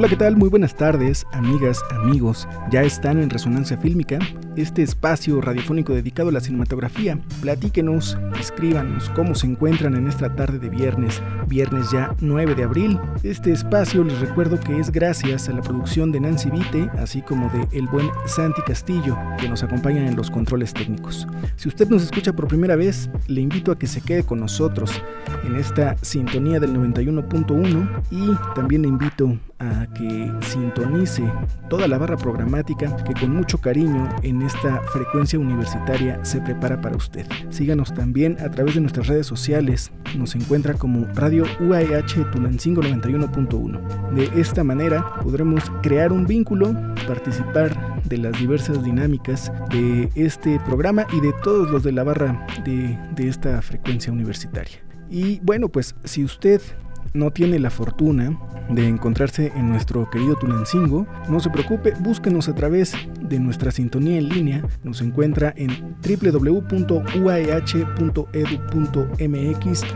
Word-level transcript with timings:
Hola, 0.00 0.08
¿qué 0.08 0.16
tal? 0.16 0.34
Muy 0.34 0.48
buenas 0.48 0.74
tardes, 0.74 1.26
amigas, 1.30 1.84
amigos. 1.90 2.48
Ya 2.70 2.82
están 2.84 3.18
en 3.18 3.28
Resonancia 3.28 3.76
Fílmica, 3.76 4.18
este 4.56 4.82
espacio 4.82 5.42
radiofónico 5.42 5.92
dedicado 5.92 6.30
a 6.30 6.32
la 6.32 6.40
cinematografía. 6.40 7.18
Platíquenos, 7.42 8.16
escríbanos 8.40 9.10
cómo 9.10 9.34
se 9.34 9.48
encuentran 9.48 9.94
en 9.96 10.06
esta 10.06 10.34
tarde 10.34 10.58
de 10.58 10.70
viernes, 10.70 11.22
viernes 11.48 11.90
ya 11.92 12.14
9 12.20 12.54
de 12.54 12.62
abril. 12.62 12.98
Este 13.22 13.52
espacio 13.52 14.02
les 14.02 14.18
recuerdo 14.20 14.58
que 14.58 14.78
es 14.78 14.90
gracias 14.90 15.50
a 15.50 15.52
la 15.52 15.60
producción 15.60 16.12
de 16.12 16.20
Nancy 16.20 16.48
Vite, 16.48 16.90
así 16.96 17.20
como 17.20 17.50
de 17.50 17.68
el 17.76 17.86
buen 17.86 18.08
Santi 18.24 18.62
Castillo, 18.62 19.18
que 19.38 19.50
nos 19.50 19.62
acompañan 19.62 20.06
en 20.06 20.16
los 20.16 20.30
controles 20.30 20.72
técnicos. 20.72 21.28
Si 21.56 21.68
usted 21.68 21.90
nos 21.90 22.02
escucha 22.02 22.32
por 22.32 22.48
primera 22.48 22.74
vez, 22.74 23.10
le 23.26 23.42
invito 23.42 23.70
a 23.70 23.78
que 23.78 23.86
se 23.86 24.00
quede 24.00 24.22
con 24.22 24.40
nosotros 24.40 25.02
en 25.44 25.56
esta 25.56 25.94
sintonía 26.00 26.58
del 26.58 26.72
91.1 26.72 28.02
y 28.10 28.54
también 28.54 28.80
le 28.80 28.88
invito 28.88 29.38
a 29.60 29.86
que 29.94 30.32
sintonice 30.40 31.22
toda 31.68 31.86
la 31.86 31.98
barra 31.98 32.16
programática 32.16 32.96
que 33.04 33.14
con 33.14 33.34
mucho 33.34 33.58
cariño 33.58 34.08
en 34.22 34.42
esta 34.42 34.80
frecuencia 34.92 35.38
universitaria 35.38 36.24
se 36.24 36.40
prepara 36.40 36.80
para 36.80 36.96
usted. 36.96 37.26
Síganos 37.50 37.94
también 37.94 38.36
a 38.40 38.50
través 38.50 38.74
de 38.74 38.80
nuestras 38.80 39.06
redes 39.06 39.26
sociales, 39.26 39.92
nos 40.16 40.34
encuentra 40.34 40.74
como 40.74 41.06
Radio 41.14 41.44
UAH 41.60 42.30
Tulancingo 42.32 42.82
91.1. 42.82 44.10
De 44.14 44.40
esta 44.40 44.64
manera 44.64 45.14
podremos 45.22 45.70
crear 45.82 46.12
un 46.12 46.26
vínculo, 46.26 46.74
participar 47.06 48.02
de 48.04 48.18
las 48.18 48.38
diversas 48.38 48.82
dinámicas 48.82 49.52
de 49.70 50.10
este 50.14 50.58
programa 50.60 51.06
y 51.12 51.20
de 51.20 51.32
todos 51.42 51.70
los 51.70 51.82
de 51.82 51.92
la 51.92 52.02
barra 52.02 52.46
de, 52.64 52.98
de 53.14 53.28
esta 53.28 53.60
frecuencia 53.62 54.12
universitaria. 54.12 54.78
Y 55.10 55.40
bueno, 55.40 55.68
pues 55.68 55.94
si 56.04 56.24
usted 56.24 56.60
no 57.12 57.30
tiene 57.30 57.58
la 57.58 57.70
fortuna 57.70 58.38
de 58.68 58.86
encontrarse 58.86 59.52
en 59.56 59.68
nuestro 59.68 60.08
querido 60.10 60.36
Tulancingo, 60.36 61.06
no 61.28 61.40
se 61.40 61.50
preocupe, 61.50 61.92
búsquenos 61.98 62.48
a 62.48 62.54
través 62.54 62.94
de 63.20 63.40
nuestra 63.40 63.70
sintonía 63.70 64.18
en 64.18 64.28
línea. 64.28 64.62
Nos 64.84 65.00
encuentra 65.00 65.52
en 65.56 65.96
www.uah.edu.mx 66.02 66.84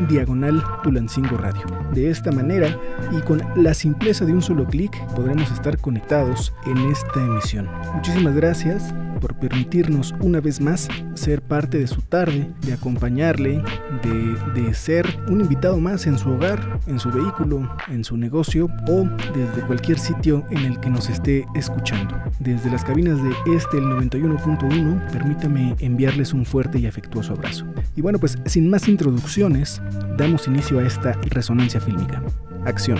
diagonal 0.09 0.63
Tulancingo 0.83 1.37
Radio. 1.37 1.63
De 1.93 2.11
esta 2.11 2.33
manera 2.33 2.77
y 3.17 3.21
con 3.21 3.43
la 3.57 3.75
simpleza 3.75 4.25
de 4.25 4.33
un 4.33 4.43
solo 4.43 4.67
clic 4.67 5.01
podremos 5.15 5.51
estar 5.53 5.79
conectados 5.79 6.53
en 6.67 6.79
esta 6.91 7.25
emisión. 7.25 7.69
Muchísimas 7.95 8.35
gracias 8.35 8.93
por 9.25 9.37
permitirnos 9.37 10.15
una 10.21 10.39
vez 10.39 10.61
más 10.61 10.87
ser 11.15 11.41
parte 11.41 11.79
de 11.79 11.87
su 11.87 12.03
tarde, 12.03 12.47
de 12.61 12.75
acompañarle, 12.75 13.63
de, 14.03 14.61
de 14.61 14.75
ser 14.75 15.07
un 15.29 15.41
invitado 15.41 15.79
más 15.79 16.07
en 16.07 16.19
su 16.19 16.29
hogar, 16.29 16.79
en 16.87 17.01
su 17.01 17.11
vehículo, 17.11 17.75
en 17.89 18.05
su 18.05 18.19
negocio 18.19 18.69
o 18.87 19.09
desde 19.35 19.67
cualquier 19.67 19.99
sitio 19.99 20.45
en 20.51 20.59
el 20.67 20.79
que 20.79 20.91
nos 20.91 21.09
esté 21.09 21.47
escuchando. 21.55 22.15
Desde 22.39 22.71
las 22.71 22.85
cabinas 22.85 23.17
de 23.23 23.57
este, 23.57 23.79
el 23.79 23.85
91.1, 23.85 25.11
permítame 25.11 25.75
enviarles 25.79 26.35
un 26.35 26.45
fuerte 26.45 26.79
y 26.79 26.87
afectuoso 26.87 27.33
abrazo. 27.33 27.65
Y 27.97 28.03
bueno, 28.03 28.19
pues 28.19 28.37
sin 28.45 28.69
más 28.69 28.89
introducciones, 28.89 29.81
damos 30.19 30.47
inicio 30.49 30.81
a 30.81 30.87
esta 30.87 31.13
resonancia 31.31 31.81
fílmica. 31.81 32.23
Acción. 32.67 32.99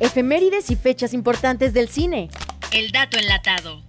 Efemérides 0.00 0.72
y 0.72 0.74
fechas 0.74 1.14
importantes 1.14 1.72
del 1.74 1.88
cine. 1.88 2.28
El 2.74 2.90
dato 2.90 3.18
enlatado. 3.18 3.82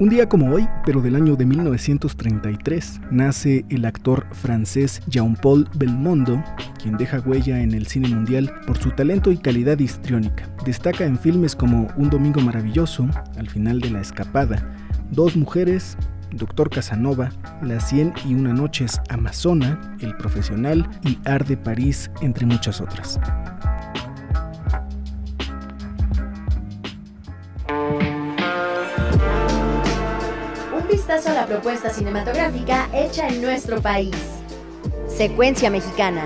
Un 0.00 0.08
día 0.08 0.30
como 0.30 0.50
hoy, 0.50 0.66
pero 0.86 1.02
del 1.02 1.14
año 1.14 1.36
de 1.36 1.44
1933, 1.44 3.00
nace 3.10 3.66
el 3.68 3.84
actor 3.84 4.26
francés 4.32 5.02
Jean-Paul 5.08 5.68
Belmondo, 5.74 6.42
quien 6.82 6.96
deja 6.96 7.20
huella 7.20 7.60
en 7.60 7.74
el 7.74 7.86
cine 7.86 8.08
mundial 8.08 8.50
por 8.66 8.78
su 8.78 8.92
talento 8.92 9.30
y 9.30 9.36
calidad 9.36 9.78
histriónica. 9.78 10.48
Destaca 10.64 11.04
en 11.04 11.18
filmes 11.18 11.54
como 11.54 11.88
Un 11.98 12.08
Domingo 12.08 12.40
Maravilloso, 12.40 13.06
Al 13.36 13.50
final 13.50 13.80
de 13.80 13.90
la 13.90 14.00
escapada, 14.00 14.74
Dos 15.10 15.36
Mujeres, 15.36 15.98
Doctor 16.34 16.68
Casanova, 16.68 17.30
Las 17.62 17.88
Cien 17.88 18.12
y 18.24 18.34
una 18.34 18.52
noches 18.52 19.00
Amazona, 19.08 19.96
El 20.00 20.16
Profesional 20.16 20.88
y 21.02 21.18
Arde 21.24 21.56
París, 21.56 22.10
entre 22.20 22.44
muchas 22.46 22.80
otras. 22.80 23.20
Un 30.76 30.88
vistazo 30.90 31.30
a 31.30 31.34
la 31.34 31.46
propuesta 31.46 31.90
cinematográfica 31.90 32.88
hecha 32.92 33.28
en 33.28 33.40
nuestro 33.40 33.80
país. 33.80 34.16
Secuencia 35.08 35.70
mexicana. 35.70 36.24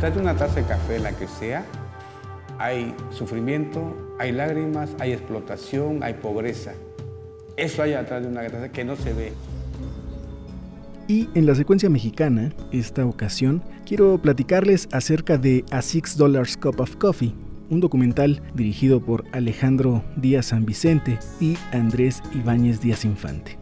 De 0.00 0.20
una 0.20 0.34
taza 0.34 0.54
de 0.54 0.62
café, 0.64 1.00
la 1.00 1.12
que 1.12 1.26
sea, 1.26 1.64
hay 2.58 2.94
sufrimiento, 3.10 3.96
hay 4.18 4.32
lágrimas, 4.32 4.90
hay 4.98 5.12
explotación, 5.12 6.02
hay 6.02 6.14
pobreza. 6.14 6.74
Eso 7.56 7.82
hay 7.82 7.94
atrás 7.94 8.22
de 8.22 8.28
una 8.28 8.46
taza 8.46 8.70
que 8.70 8.84
no 8.84 8.96
se 8.96 9.12
ve. 9.12 9.32
Y 11.06 11.28
en 11.34 11.46
la 11.46 11.54
secuencia 11.54 11.88
mexicana, 11.88 12.52
esta 12.70 13.06
ocasión, 13.06 13.62
quiero 13.86 14.20
platicarles 14.20 14.88
acerca 14.92 15.38
de 15.38 15.64
A 15.70 15.80
Six 15.80 16.16
Dollars 16.16 16.56
Cup 16.56 16.80
of 16.80 16.96
Coffee, 16.96 17.34
un 17.70 17.80
documental 17.80 18.42
dirigido 18.54 19.00
por 19.00 19.24
Alejandro 19.32 20.04
Díaz 20.16 20.46
San 20.46 20.66
Vicente 20.66 21.18
y 21.40 21.56
Andrés 21.72 22.22
Ibáñez 22.34 22.80
Díaz 22.80 23.04
Infante. 23.04 23.58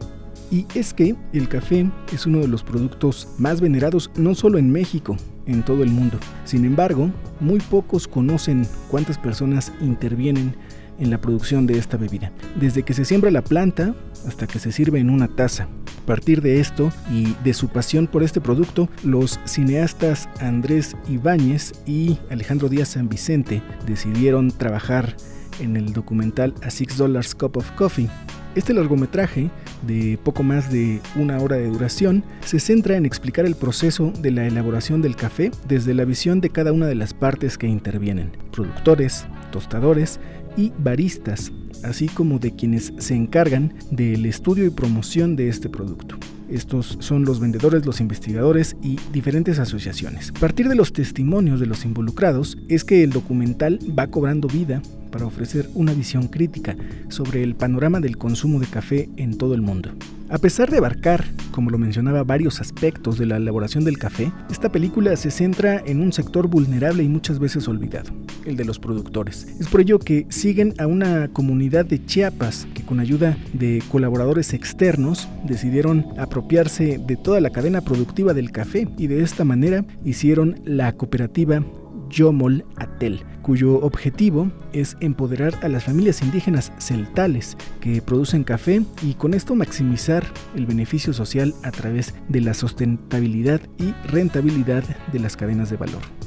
Y 0.51 0.65
es 0.75 0.93
que 0.93 1.15
el 1.33 1.47
café 1.47 1.89
es 2.13 2.25
uno 2.25 2.39
de 2.39 2.47
los 2.47 2.63
productos 2.63 3.29
más 3.37 3.61
venerados 3.61 4.11
no 4.17 4.33
solo 4.35 4.57
en 4.57 4.71
México, 4.71 5.17
en 5.47 5.63
todo 5.63 5.83
el 5.83 5.89
mundo. 5.89 6.19
Sin 6.45 6.65
embargo, 6.65 7.09
muy 7.39 7.59
pocos 7.59 8.07
conocen 8.07 8.67
cuántas 8.89 9.17
personas 9.17 9.71
intervienen 9.81 10.55
en 10.99 11.09
la 11.09 11.21
producción 11.21 11.67
de 11.67 11.77
esta 11.77 11.97
bebida. 11.97 12.31
Desde 12.59 12.83
que 12.83 12.93
se 12.93 13.05
siembra 13.05 13.31
la 13.31 13.43
planta 13.43 13.95
hasta 14.27 14.47
que 14.47 14.59
se 14.59 14.71
sirve 14.71 14.99
en 14.99 15.09
una 15.09 15.27
taza. 15.27 15.67
A 16.03 16.05
partir 16.07 16.41
de 16.41 16.59
esto 16.59 16.91
y 17.11 17.35
de 17.43 17.53
su 17.53 17.67
pasión 17.67 18.07
por 18.07 18.23
este 18.23 18.39
producto, 18.39 18.89
los 19.03 19.39
cineastas 19.45 20.29
Andrés 20.39 20.95
Ibáñez 21.09 21.73
y 21.85 22.17
Alejandro 22.29 22.69
Díaz 22.69 22.89
San 22.89 23.09
Vicente 23.09 23.61
decidieron 23.85 24.51
trabajar 24.51 25.17
en 25.59 25.75
el 25.75 25.91
documental 25.91 26.53
A 26.63 26.69
Six 26.69 26.97
Dollars 26.97 27.35
Cup 27.35 27.57
of 27.57 27.71
Coffee. 27.71 28.09
Este 28.57 28.73
largometraje, 28.73 29.51
de 29.85 30.17
poco 30.23 30.41
más 30.41 30.71
de 30.71 30.99
una 31.15 31.37
hora 31.37 31.57
de 31.57 31.67
duración, 31.67 32.23
se 32.43 32.59
centra 32.59 32.97
en 32.97 33.05
explicar 33.05 33.45
el 33.45 33.53
proceso 33.53 34.11
de 34.19 34.31
la 34.31 34.47
elaboración 34.47 35.03
del 35.03 35.15
café 35.15 35.51
desde 35.67 35.93
la 35.93 36.05
visión 36.05 36.41
de 36.41 36.49
cada 36.49 36.71
una 36.71 36.87
de 36.87 36.95
las 36.95 37.13
partes 37.13 37.55
que 37.59 37.67
intervienen, 37.67 38.31
productores, 38.51 39.27
tostadores 39.51 40.19
y 40.57 40.73
baristas, 40.79 41.51
así 41.83 42.07
como 42.07 42.39
de 42.39 42.55
quienes 42.55 42.93
se 42.97 43.13
encargan 43.13 43.75
del 43.91 44.25
estudio 44.25 44.65
y 44.65 44.71
promoción 44.71 45.35
de 45.35 45.49
este 45.49 45.69
producto. 45.69 46.17
Estos 46.49 46.97
son 46.99 47.25
los 47.25 47.39
vendedores, 47.39 47.85
los 47.85 48.01
investigadores 48.01 48.75
y 48.81 48.97
diferentes 49.13 49.59
asociaciones. 49.59 50.31
A 50.35 50.39
partir 50.39 50.67
de 50.67 50.75
los 50.75 50.93
testimonios 50.93 51.59
de 51.59 51.67
los 51.67 51.85
involucrados 51.85 52.57
es 52.69 52.83
que 52.83 53.03
el 53.03 53.11
documental 53.11 53.77
va 53.97 54.07
cobrando 54.07 54.47
vida 54.47 54.81
para 55.07 55.25
ofrecer 55.25 55.69
una 55.73 55.93
visión 55.93 56.27
crítica 56.27 56.75
sobre 57.09 57.43
el 57.43 57.55
panorama 57.55 57.99
del 57.99 58.17
consumo 58.17 58.59
de 58.59 58.67
café 58.67 59.09
en 59.17 59.37
todo 59.37 59.53
el 59.53 59.61
mundo. 59.61 59.91
A 60.29 60.39
pesar 60.39 60.69
de 60.69 60.79
abarcar, 60.79 61.23
como 61.51 61.71
lo 61.71 61.77
mencionaba, 61.77 62.21
varios 62.25 62.59
aspectos 62.59 63.17
de 63.17 63.25
la 63.25 63.37
elaboración 63.37 63.85
del 63.85 63.97
café, 63.97 64.29
esta 64.51 64.69
película 64.69 65.15
se 65.15 65.31
centra 65.31 65.81
en 65.85 66.01
un 66.01 66.11
sector 66.11 66.47
vulnerable 66.47 67.01
y 67.01 67.07
muchas 67.07 67.39
veces 67.39 67.65
olvidado, 67.69 68.11
el 68.45 68.57
de 68.57 68.65
los 68.65 68.77
productores. 68.77 69.47
Es 69.57 69.69
por 69.69 69.79
ello 69.79 69.99
que 69.99 70.25
siguen 70.27 70.73
a 70.79 70.87
una 70.87 71.29
comunidad 71.29 71.85
de 71.85 72.05
Chiapas 72.05 72.67
que 72.73 72.83
con 72.83 72.99
ayuda 72.99 73.37
de 73.53 73.81
colaboradores 73.89 74.53
externos 74.53 75.29
decidieron 75.45 76.05
apropiarse 76.17 76.97
de 76.97 77.15
toda 77.15 77.39
la 77.39 77.51
cadena 77.51 77.79
productiva 77.79 78.33
del 78.33 78.51
café 78.51 78.89
y 78.97 79.07
de 79.07 79.23
esta 79.23 79.45
manera 79.45 79.85
hicieron 80.03 80.59
la 80.65 80.91
cooperativa 80.91 81.63
Yomol 82.09 82.65
Atel, 82.75 83.23
cuyo 83.41 83.79
objetivo 83.79 84.51
es 84.73 84.97
empoderar 84.99 85.53
a 85.61 85.69
las 85.69 85.85
familias 85.85 86.21
indígenas 86.21 86.71
celtales 86.79 87.57
que 87.81 88.01
producen 88.01 88.43
café 88.43 88.81
y 89.01 89.13
con 89.13 89.33
esto 89.33 89.55
maximizar 89.55 90.23
el 90.55 90.65
beneficio 90.65 91.13
social 91.13 91.53
a 91.63 91.71
través 91.71 92.13
de 92.29 92.41
la 92.41 92.53
sustentabilidad 92.53 93.61
y 93.77 93.93
rentabilidad 94.07 94.83
de 95.11 95.19
las 95.19 95.37
cadenas 95.37 95.69
de 95.69 95.77
valor. 95.77 96.26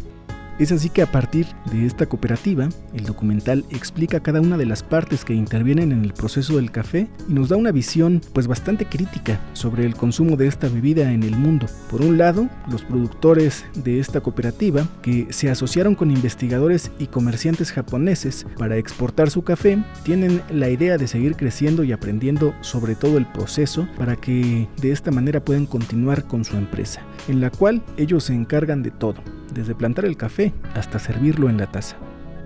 Es 0.61 0.73
así 0.73 0.91
que 0.91 1.01
a 1.01 1.11
partir 1.11 1.47
de 1.73 1.87
esta 1.87 2.05
cooperativa, 2.05 2.69
el 2.93 3.05
documental 3.05 3.65
explica 3.71 4.21
cada 4.21 4.43
una 4.43 4.59
de 4.59 4.67
las 4.67 4.83
partes 4.83 5.25
que 5.25 5.33
intervienen 5.33 5.91
en 5.91 6.05
el 6.05 6.13
proceso 6.13 6.57
del 6.57 6.71
café 6.71 7.09
y 7.27 7.33
nos 7.33 7.49
da 7.49 7.57
una 7.57 7.73
visión 7.73 8.21
pues 8.35 8.47
bastante 8.47 8.85
crítica 8.85 9.41
sobre 9.55 9.87
el 9.87 9.95
consumo 9.95 10.37
de 10.37 10.49
esta 10.49 10.69
bebida 10.69 11.13
en 11.13 11.23
el 11.23 11.35
mundo. 11.35 11.65
Por 11.91 12.03
un 12.03 12.19
lado, 12.19 12.47
los 12.71 12.83
productores 12.83 13.65
de 13.73 14.01
esta 14.01 14.21
cooperativa 14.21 14.87
que 15.01 15.29
se 15.31 15.49
asociaron 15.49 15.95
con 15.95 16.11
investigadores 16.11 16.91
y 16.99 17.07
comerciantes 17.07 17.73
japoneses 17.73 18.45
para 18.59 18.77
exportar 18.77 19.31
su 19.31 19.43
café, 19.43 19.83
tienen 20.03 20.43
la 20.51 20.69
idea 20.69 20.99
de 20.99 21.09
seguir 21.09 21.37
creciendo 21.37 21.85
y 21.85 21.93
aprendiendo 21.93 22.55
sobre 22.61 22.97
todo 22.97 23.17
el 23.17 23.25
proceso 23.25 23.89
para 23.97 24.15
que 24.15 24.69
de 24.79 24.93
esta 24.93 25.11
manera 25.11 25.43
puedan 25.43 25.65
continuar 25.65 26.25
con 26.25 26.45
su 26.45 26.59
empresa, 26.59 27.01
en 27.29 27.41
la 27.41 27.49
cual 27.49 27.83
ellos 27.97 28.25
se 28.25 28.35
encargan 28.35 28.83
de 28.83 28.91
todo 28.91 29.40
desde 29.55 29.75
plantar 29.75 30.05
el 30.05 30.17
café 30.17 30.53
hasta 30.75 30.99
servirlo 30.99 31.49
en 31.49 31.59
la 31.59 31.67
taza. 31.67 31.97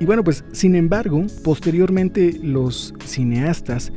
Y 0.00 0.06
bueno, 0.06 0.24
pues 0.24 0.44
sin 0.52 0.74
embargo, 0.74 1.24
posteriormente 1.44 2.38
los 2.42 2.94
cineastas 3.04 3.92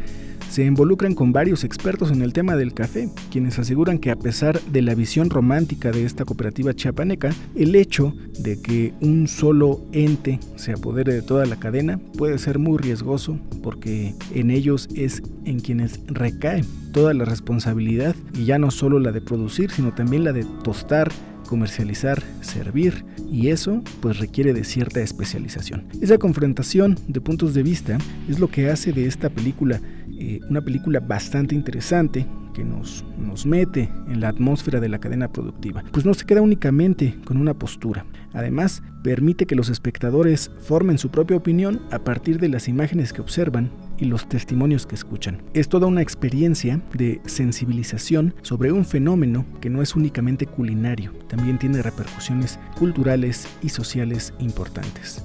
se 0.49 0.65
involucran 0.65 1.13
con 1.13 1.33
varios 1.33 1.63
expertos 1.63 2.11
en 2.11 2.21
el 2.21 2.33
tema 2.33 2.55
del 2.55 2.73
café, 2.73 3.09
quienes 3.31 3.59
aseguran 3.59 3.99
que 3.99 4.11
a 4.11 4.15
pesar 4.15 4.61
de 4.61 4.81
la 4.81 4.95
visión 4.95 5.29
romántica 5.29 5.91
de 5.91 6.05
esta 6.05 6.25
cooperativa 6.25 6.73
chiapaneca, 6.73 7.31
el 7.55 7.75
hecho 7.75 8.13
de 8.39 8.61
que 8.61 8.93
un 9.01 9.27
solo 9.27 9.85
ente 9.91 10.39
se 10.55 10.71
apodere 10.71 11.13
de 11.13 11.21
toda 11.21 11.45
la 11.45 11.57
cadena 11.57 11.99
puede 12.17 12.37
ser 12.37 12.59
muy 12.59 12.77
riesgoso 12.77 13.37
porque 13.61 14.15
en 14.33 14.51
ellos 14.51 14.87
es 14.95 15.21
en 15.45 15.59
quienes 15.59 15.99
recae 16.07 16.63
toda 16.93 17.13
la 17.13 17.25
responsabilidad 17.25 18.15
y 18.33 18.45
ya 18.45 18.57
no 18.57 18.71
solo 18.71 18.99
la 18.99 19.11
de 19.11 19.21
producir, 19.21 19.71
sino 19.71 19.93
también 19.93 20.23
la 20.23 20.33
de 20.33 20.45
tostar, 20.63 21.11
comercializar, 21.47 22.21
servir 22.41 23.03
y 23.31 23.47
eso 23.47 23.81
pues 24.01 24.19
requiere 24.19 24.53
de 24.53 24.63
cierta 24.63 25.01
especialización. 25.01 25.85
Esa 26.01 26.19
confrontación 26.19 26.99
de 27.07 27.21
puntos 27.21 27.55
de 27.55 27.63
vista 27.63 27.97
es 28.29 28.39
lo 28.39 28.49
que 28.49 28.69
hace 28.69 28.93
de 28.93 29.07
esta 29.07 29.29
película 29.29 29.81
eh, 30.19 30.39
una 30.49 30.61
película 30.61 30.99
bastante 30.99 31.55
interesante 31.55 32.25
que 32.53 32.63
nos, 32.63 33.05
nos 33.19 33.45
mete 33.45 33.89
en 34.07 34.19
la 34.19 34.29
atmósfera 34.29 34.79
de 34.79 34.89
la 34.89 34.97
cadena 34.99 35.31
productiva, 35.31 35.83
pues 35.91 36.05
no 36.05 36.13
se 36.15 36.25
queda 36.25 36.41
únicamente 36.41 37.15
con 37.23 37.37
una 37.37 37.53
postura. 37.53 38.05
Además, 38.33 38.81
permite 39.03 39.45
que 39.45 39.55
los 39.55 39.69
espectadores 39.69 40.49
formen 40.61 40.97
su 40.97 41.09
propia 41.09 41.37
opinión 41.37 41.81
a 41.91 41.99
partir 41.99 42.39
de 42.39 42.49
las 42.49 42.67
imágenes 42.67 43.13
que 43.13 43.21
observan 43.21 43.69
y 43.99 44.05
los 44.05 44.27
testimonios 44.27 44.87
que 44.87 44.95
escuchan. 44.95 45.43
Es 45.53 45.69
toda 45.69 45.85
una 45.85 46.01
experiencia 46.01 46.81
de 46.93 47.21
sensibilización 47.25 48.33
sobre 48.41 48.71
un 48.71 48.85
fenómeno 48.85 49.45
que 49.61 49.69
no 49.69 49.83
es 49.83 49.95
únicamente 49.95 50.47
culinario, 50.47 51.11
también 51.27 51.59
tiene 51.59 51.83
repercusiones 51.83 52.59
culturales 52.77 53.47
y 53.61 53.69
sociales 53.69 54.33
importantes. 54.39 55.23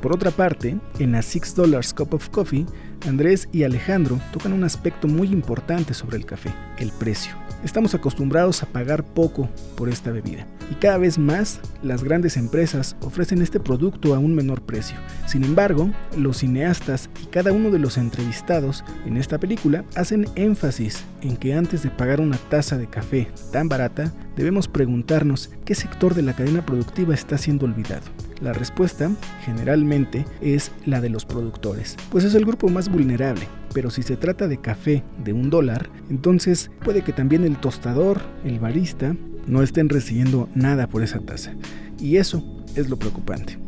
Por 0.00 0.12
otra 0.12 0.32
parte, 0.32 0.76
en 0.98 1.14
A 1.14 1.22
Six 1.22 1.54
Dollars 1.54 1.94
Cup 1.94 2.14
of 2.14 2.28
Coffee, 2.30 2.66
Andrés 3.06 3.48
y 3.52 3.64
Alejandro 3.64 4.20
tocan 4.32 4.52
un 4.52 4.64
aspecto 4.64 5.08
muy 5.08 5.28
importante 5.28 5.94
sobre 5.94 6.16
el 6.16 6.24
café, 6.24 6.52
el 6.78 6.92
precio. 6.92 7.32
Estamos 7.64 7.94
acostumbrados 7.94 8.62
a 8.62 8.66
pagar 8.66 9.04
poco 9.04 9.48
por 9.76 9.88
esta 9.88 10.10
bebida 10.10 10.46
y 10.72 10.74
cada 10.76 10.96
vez 10.96 11.18
más 11.18 11.60
las 11.82 12.02
grandes 12.02 12.38
empresas 12.38 12.96
ofrecen 13.02 13.42
este 13.42 13.60
producto 13.60 14.14
a 14.14 14.18
un 14.18 14.34
menor 14.34 14.62
precio. 14.62 14.96
Sin 15.26 15.44
embargo, 15.44 15.90
los 16.16 16.38
cineastas 16.38 17.10
y 17.22 17.26
cada 17.26 17.52
uno 17.52 17.70
de 17.70 17.78
los 17.78 17.98
entrevistados 17.98 18.82
en 19.04 19.18
esta 19.18 19.38
película 19.38 19.84
hacen 19.96 20.24
énfasis 20.34 21.04
en 21.20 21.36
que 21.36 21.52
antes 21.52 21.82
de 21.82 21.90
pagar 21.90 22.22
una 22.22 22.38
taza 22.48 22.78
de 22.78 22.86
café 22.86 23.28
tan 23.52 23.68
barata, 23.68 24.14
debemos 24.34 24.66
preguntarnos 24.66 25.50
qué 25.66 25.74
sector 25.74 26.14
de 26.14 26.22
la 26.22 26.32
cadena 26.32 26.64
productiva 26.64 27.12
está 27.12 27.36
siendo 27.36 27.66
olvidado. 27.66 28.06
La 28.40 28.54
respuesta, 28.54 29.10
generalmente, 29.44 30.24
es 30.40 30.72
la 30.86 31.02
de 31.02 31.10
los 31.10 31.26
productores, 31.26 31.96
pues 32.10 32.24
es 32.24 32.34
el 32.34 32.46
grupo 32.46 32.70
más 32.70 32.88
vulnerable. 32.88 33.46
Pero 33.74 33.90
si 33.90 34.02
se 34.02 34.16
trata 34.16 34.48
de 34.48 34.60
café 34.60 35.04
de 35.22 35.32
un 35.32 35.48
dólar, 35.48 35.88
entonces 36.10 36.70
puede 36.82 37.02
que 37.02 37.12
también 37.12 37.44
el 37.44 37.58
tostador, 37.58 38.20
el 38.44 38.58
barista, 38.58 39.14
no 39.46 39.62
estén 39.62 39.88
recibiendo 39.88 40.48
nada 40.54 40.88
por 40.88 41.02
esa 41.02 41.20
taza. 41.20 41.54
Y 42.00 42.16
eso 42.16 42.64
es 42.74 42.88
lo 42.88 42.98
preocupante. 42.98 43.58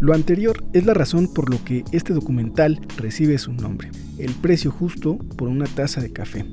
Lo 0.00 0.14
anterior 0.14 0.64
es 0.72 0.84
la 0.84 0.94
razón 0.94 1.32
por 1.32 1.50
lo 1.50 1.62
que 1.64 1.84
este 1.92 2.12
documental 2.12 2.80
recibe 2.96 3.38
su 3.38 3.52
nombre, 3.52 3.90
el 4.18 4.32
precio 4.32 4.70
justo 4.70 5.18
por 5.36 5.48
una 5.48 5.66
taza 5.66 6.00
de 6.00 6.12
café 6.12 6.44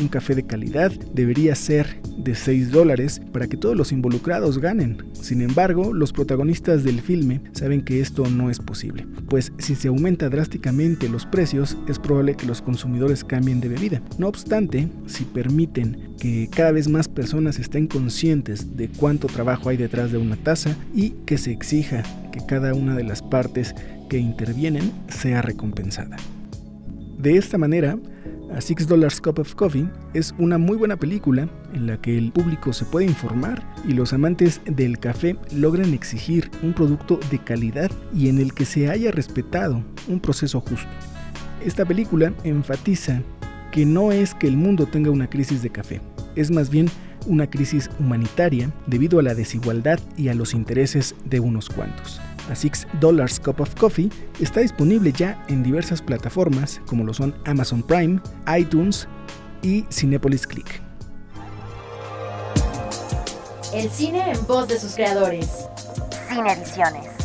un 0.00 0.08
café 0.08 0.34
de 0.34 0.44
calidad 0.44 0.90
debería 1.14 1.54
ser 1.54 2.00
de 2.16 2.34
6 2.34 2.70
dólares 2.70 3.20
para 3.32 3.46
que 3.46 3.56
todos 3.56 3.76
los 3.76 3.92
involucrados 3.92 4.58
ganen. 4.58 4.98
Sin 5.12 5.42
embargo, 5.42 5.92
los 5.92 6.12
protagonistas 6.12 6.84
del 6.84 7.00
filme 7.00 7.40
saben 7.52 7.82
que 7.82 8.00
esto 8.00 8.28
no 8.28 8.50
es 8.50 8.58
posible, 8.58 9.06
pues 9.28 9.52
si 9.58 9.74
se 9.74 9.88
aumenta 9.88 10.28
drásticamente 10.28 11.08
los 11.08 11.26
precios 11.26 11.76
es 11.88 11.98
probable 11.98 12.34
que 12.34 12.46
los 12.46 12.62
consumidores 12.62 13.24
cambien 13.24 13.60
de 13.60 13.68
bebida. 13.68 14.02
No 14.18 14.28
obstante, 14.28 14.88
si 15.06 15.24
permiten 15.24 16.14
que 16.18 16.48
cada 16.50 16.72
vez 16.72 16.88
más 16.88 17.08
personas 17.08 17.58
estén 17.58 17.86
conscientes 17.86 18.76
de 18.76 18.88
cuánto 18.88 19.26
trabajo 19.26 19.68
hay 19.68 19.76
detrás 19.76 20.12
de 20.12 20.18
una 20.18 20.36
taza 20.36 20.76
y 20.94 21.10
que 21.26 21.38
se 21.38 21.52
exija 21.52 22.02
que 22.32 22.44
cada 22.46 22.74
una 22.74 22.94
de 22.94 23.04
las 23.04 23.22
partes 23.22 23.74
que 24.08 24.18
intervienen 24.18 24.92
sea 25.08 25.42
recompensada. 25.42 26.16
De 27.18 27.36
esta 27.36 27.58
manera, 27.58 27.98
a 28.54 28.60
Six 28.60 28.86
Dollars 28.86 29.20
Cup 29.20 29.38
of 29.38 29.54
Coffee 29.54 29.88
es 30.14 30.34
una 30.38 30.58
muy 30.58 30.76
buena 30.76 30.96
película 30.96 31.48
en 31.74 31.86
la 31.86 32.00
que 32.00 32.16
el 32.16 32.32
público 32.32 32.72
se 32.72 32.84
puede 32.84 33.06
informar 33.06 33.62
y 33.86 33.92
los 33.92 34.12
amantes 34.12 34.60
del 34.64 34.98
café 34.98 35.36
logran 35.54 35.94
exigir 35.94 36.50
un 36.62 36.72
producto 36.72 37.20
de 37.30 37.38
calidad 37.38 37.90
y 38.14 38.28
en 38.28 38.38
el 38.38 38.52
que 38.52 38.64
se 38.64 38.90
haya 38.90 39.10
respetado 39.10 39.82
un 40.08 40.20
proceso 40.20 40.60
justo. 40.60 40.88
Esta 41.64 41.84
película 41.84 42.32
enfatiza 42.44 43.22
que 43.70 43.86
no 43.86 44.12
es 44.12 44.34
que 44.34 44.48
el 44.48 44.56
mundo 44.56 44.86
tenga 44.86 45.10
una 45.10 45.28
crisis 45.28 45.62
de 45.62 45.70
café, 45.70 46.00
es 46.34 46.50
más 46.50 46.70
bien 46.70 46.86
una 47.26 47.48
crisis 47.48 47.90
humanitaria 47.98 48.72
debido 48.86 49.18
a 49.18 49.22
la 49.22 49.34
desigualdad 49.34 50.00
y 50.16 50.28
a 50.28 50.34
los 50.34 50.54
intereses 50.54 51.14
de 51.24 51.40
unos 51.40 51.68
cuantos. 51.68 52.20
A 52.48 52.54
Six 52.54 52.86
Dollars 53.00 53.38
Cup 53.40 53.60
of 53.60 53.74
Coffee 53.74 54.10
está 54.40 54.60
disponible 54.60 55.12
ya 55.12 55.44
en 55.48 55.62
diversas 55.62 56.00
plataformas 56.02 56.80
como 56.86 57.04
lo 57.04 57.12
son 57.12 57.34
Amazon 57.44 57.82
Prime, 57.82 58.20
iTunes 58.58 59.08
y 59.62 59.84
Cinepolis 59.90 60.46
Click. 60.46 60.80
El 63.72 63.88
cine 63.88 64.32
en 64.32 64.46
voz 64.46 64.66
de 64.68 64.78
sus 64.78 64.94
creadores. 64.94 65.66
Cine 66.28 66.52
Ediciones. 66.52 67.20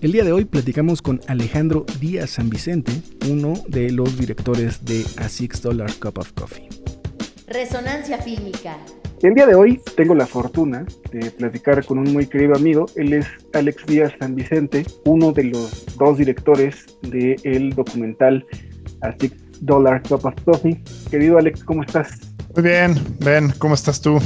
El 0.00 0.10
día 0.10 0.24
de 0.24 0.32
hoy 0.32 0.44
platicamos 0.44 1.00
con 1.00 1.20
Alejandro 1.28 1.86
Díaz 2.00 2.30
San 2.30 2.50
Vicente, 2.50 2.90
uno 3.30 3.54
de 3.68 3.92
los 3.92 4.18
directores 4.18 4.84
de 4.84 5.06
A 5.16 5.28
Six 5.28 5.62
Dollar 5.62 5.92
Cup 5.94 6.18
of 6.18 6.32
Coffee. 6.32 6.68
Resonancia 7.46 8.18
fílmica. 8.18 8.78
El 9.22 9.34
día 9.34 9.46
de 9.46 9.54
hoy 9.54 9.80
tengo 9.96 10.16
la 10.16 10.26
fortuna 10.26 10.84
de 11.12 11.30
platicar 11.30 11.84
con 11.86 11.98
un 11.98 12.12
muy 12.12 12.26
querido 12.26 12.56
amigo. 12.56 12.86
Él 12.96 13.12
es 13.12 13.26
Alex 13.52 13.86
Díaz 13.86 14.12
San 14.18 14.34
Vicente, 14.34 14.84
uno 15.04 15.30
de 15.30 15.44
los 15.44 15.86
dos 15.96 16.18
directores 16.18 16.98
del 17.02 17.70
documental 17.70 18.44
A 19.00 19.12
Six 19.12 19.36
Dollar 19.60 20.02
Cup 20.02 20.24
of 20.24 20.34
Coffee. 20.44 20.82
Querido 21.08 21.38
Alex, 21.38 21.62
¿cómo 21.62 21.84
estás? 21.84 22.34
Muy 22.56 22.64
bien, 22.64 22.96
Ben, 23.20 23.52
¿cómo 23.58 23.74
estás 23.74 24.00
tú? 24.00 24.18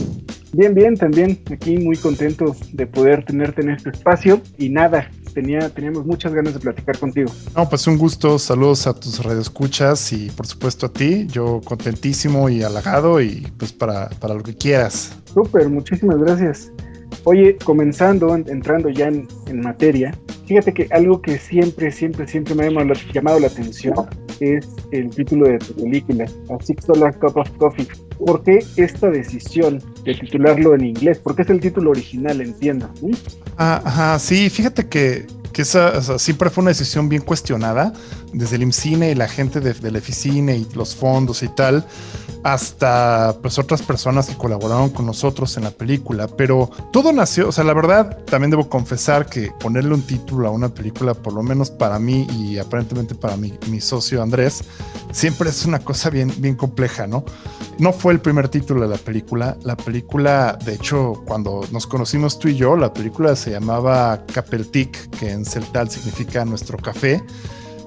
Bien, 0.54 0.72
bien, 0.72 0.96
también 0.96 1.40
aquí 1.52 1.76
muy 1.76 1.98
contento 1.98 2.56
de 2.72 2.86
poder 2.86 3.22
tenerte 3.22 3.60
en 3.60 3.72
este 3.72 3.90
espacio 3.90 4.40
y 4.56 4.70
nada, 4.70 5.10
tenía, 5.36 5.68
teníamos 5.68 6.06
muchas 6.06 6.32
ganas 6.32 6.54
de 6.54 6.60
platicar 6.60 6.98
contigo. 6.98 7.30
No, 7.54 7.68
pues 7.68 7.86
un 7.86 7.98
gusto, 7.98 8.38
saludos 8.38 8.86
a 8.86 8.94
tus 8.94 9.22
radioescuchas 9.22 10.10
y 10.14 10.30
por 10.30 10.46
supuesto 10.46 10.86
a 10.86 10.88
ti, 10.88 11.26
yo 11.30 11.60
contentísimo 11.62 12.48
y 12.48 12.62
halagado 12.62 13.20
y 13.20 13.46
pues 13.58 13.70
para, 13.70 14.08
para 14.08 14.32
lo 14.32 14.42
que 14.42 14.54
quieras. 14.54 15.14
Súper, 15.34 15.68
muchísimas 15.68 16.18
gracias. 16.18 16.72
Oye, 17.24 17.58
comenzando, 17.64 18.34
entrando 18.34 18.88
ya 18.88 19.08
en, 19.08 19.28
en 19.46 19.60
materia, 19.60 20.16
fíjate 20.46 20.72
que 20.72 20.88
algo 20.90 21.20
que 21.20 21.38
siempre, 21.38 21.92
siempre, 21.92 22.26
siempre 22.26 22.54
me 22.54 22.66
ha 22.68 22.70
llamado 23.12 23.38
la 23.38 23.48
atención 23.48 23.94
es 24.40 24.66
el 24.92 25.10
título 25.10 25.48
de 25.48 25.58
tu 25.58 25.74
película, 25.74 26.24
A 26.24 26.64
Six 26.64 26.86
Dollar 26.86 27.18
Cup 27.18 27.36
of 27.36 27.50
Coffee. 27.58 27.88
¿Por 28.24 28.42
qué 28.42 28.64
esta 28.76 29.10
decisión 29.10 29.82
de 30.06 30.14
titularlo 30.14 30.74
en 30.74 30.84
inglés? 30.84 31.20
Porque 31.22 31.42
es 31.42 31.50
el 31.50 31.60
título 31.60 31.90
original, 31.90 32.40
entiendo. 32.40 32.88
Ah, 33.58 33.82
ajá, 33.84 34.18
sí, 34.18 34.48
fíjate 34.48 34.88
que, 34.88 35.26
que 35.52 35.62
esa 35.62 36.18
siempre 36.18 36.48
fue 36.48 36.62
una 36.62 36.70
decisión 36.70 37.08
bien 37.08 37.22
cuestionada 37.22 37.92
desde 38.32 38.56
el 38.56 38.62
IMCINE 38.62 39.10
y 39.10 39.14
la 39.14 39.28
gente 39.28 39.60
de, 39.60 39.74
del 39.74 39.96
EFICINE 39.96 40.56
y 40.56 40.66
los 40.74 40.94
fondos 40.94 41.42
y 41.42 41.48
tal 41.48 41.84
hasta 42.46 43.34
pues 43.42 43.58
otras 43.58 43.82
personas 43.82 44.28
que 44.28 44.36
colaboraron 44.36 44.90
con 44.90 45.04
nosotros 45.04 45.56
en 45.56 45.64
la 45.64 45.72
película, 45.72 46.28
pero 46.28 46.70
todo 46.92 47.12
nació, 47.12 47.48
o 47.48 47.52
sea, 47.52 47.64
la 47.64 47.74
verdad 47.74 48.18
también 48.24 48.52
debo 48.52 48.68
confesar 48.68 49.26
que 49.26 49.50
ponerle 49.58 49.94
un 49.94 50.02
título 50.02 50.46
a 50.46 50.52
una 50.52 50.68
película, 50.68 51.14
por 51.14 51.32
lo 51.32 51.42
menos 51.42 51.72
para 51.72 51.98
mí 51.98 52.24
y 52.30 52.58
aparentemente 52.58 53.16
para 53.16 53.36
mi, 53.36 53.52
mi 53.68 53.80
socio 53.80 54.22
Andrés, 54.22 54.62
siempre 55.10 55.50
es 55.50 55.66
una 55.66 55.80
cosa 55.80 56.08
bien, 56.08 56.32
bien 56.38 56.54
compleja, 56.54 57.08
¿no? 57.08 57.24
No 57.80 57.92
fue 57.92 58.12
el 58.12 58.20
primer 58.20 58.48
título 58.48 58.82
de 58.82 58.88
la 58.88 58.98
película, 58.98 59.56
la 59.64 59.76
película, 59.76 59.95
de 60.02 60.74
hecho, 60.74 61.22
cuando 61.26 61.62
nos 61.70 61.86
conocimos 61.86 62.38
tú 62.38 62.48
y 62.48 62.56
yo, 62.56 62.76
la 62.76 62.92
película 62.92 63.36
se 63.36 63.50
llamaba 63.50 64.24
Capeltic, 64.26 65.10
que 65.18 65.30
en 65.30 65.44
celtal 65.44 65.90
significa 65.90 66.44
nuestro 66.44 66.78
café, 66.78 67.22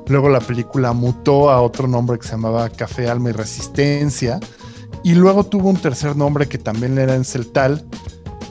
Luego 0.09 0.27
la 0.27 0.39
película 0.39 0.91
mutó 0.91 1.51
a 1.51 1.61
otro 1.61 1.87
nombre 1.87 2.17
que 2.17 2.25
se 2.25 2.31
llamaba 2.31 2.67
Café, 2.69 3.07
Alma 3.07 3.29
y 3.29 3.33
Resistencia. 3.33 4.39
Y 5.03 5.13
luego 5.13 5.45
tuvo 5.45 5.69
un 5.69 5.77
tercer 5.77 6.15
nombre 6.15 6.47
que 6.47 6.57
también 6.57 6.97
era 6.97 7.13
en 7.13 7.23
celtal, 7.23 7.85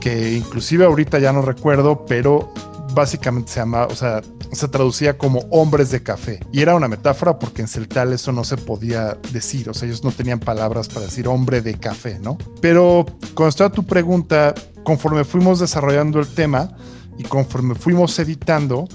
que 0.01 0.35
inclusive 0.35 0.85
ahorita 0.85 1.19
ya 1.19 1.33
no 1.33 1.43
recuerdo, 1.43 2.07
pero 2.07 2.53
básicamente 2.95 3.51
se 3.51 3.59
llama, 3.59 3.87
o 3.87 3.95
sea, 3.97 4.23
se 4.53 4.69
traducía 4.69 5.19
como 5.19 5.41
hombres 5.51 5.91
de 5.91 6.03
café. 6.03 6.41
Y 6.53 6.61
era 6.61 6.75
una 6.75 6.89
metáfora 6.89 7.39
porque 7.39 7.63
en 7.63 7.69
celtal 7.69 8.13
eso 8.13 8.33
no 8.33 8.45
se 8.45 8.57
podía 8.57 9.19
decir, 9.33 9.69
o 9.69 9.75
sea, 9.75 9.89
ellos 9.89 10.05
no 10.05 10.13
tenían 10.13 10.41
palabras 10.41 10.89
para 10.89 11.03
decir 11.03 11.29
hombre 11.29 11.61
de 11.61 11.75
café, 11.79 12.19
¿no? 12.19 12.39
Pero 12.61 13.07
cuando 13.35 13.51
estaba 13.51 13.71
tu 13.71 13.85
pregunta, 13.85 14.55
conforme 14.85 15.25
fuimos 15.25 15.61
desarrollando 15.61 16.21
el 16.21 16.29
tema 16.29 16.77
y 17.19 17.25
conforme 17.25 17.75
fuimos 17.75 18.19
editando, 18.19 18.89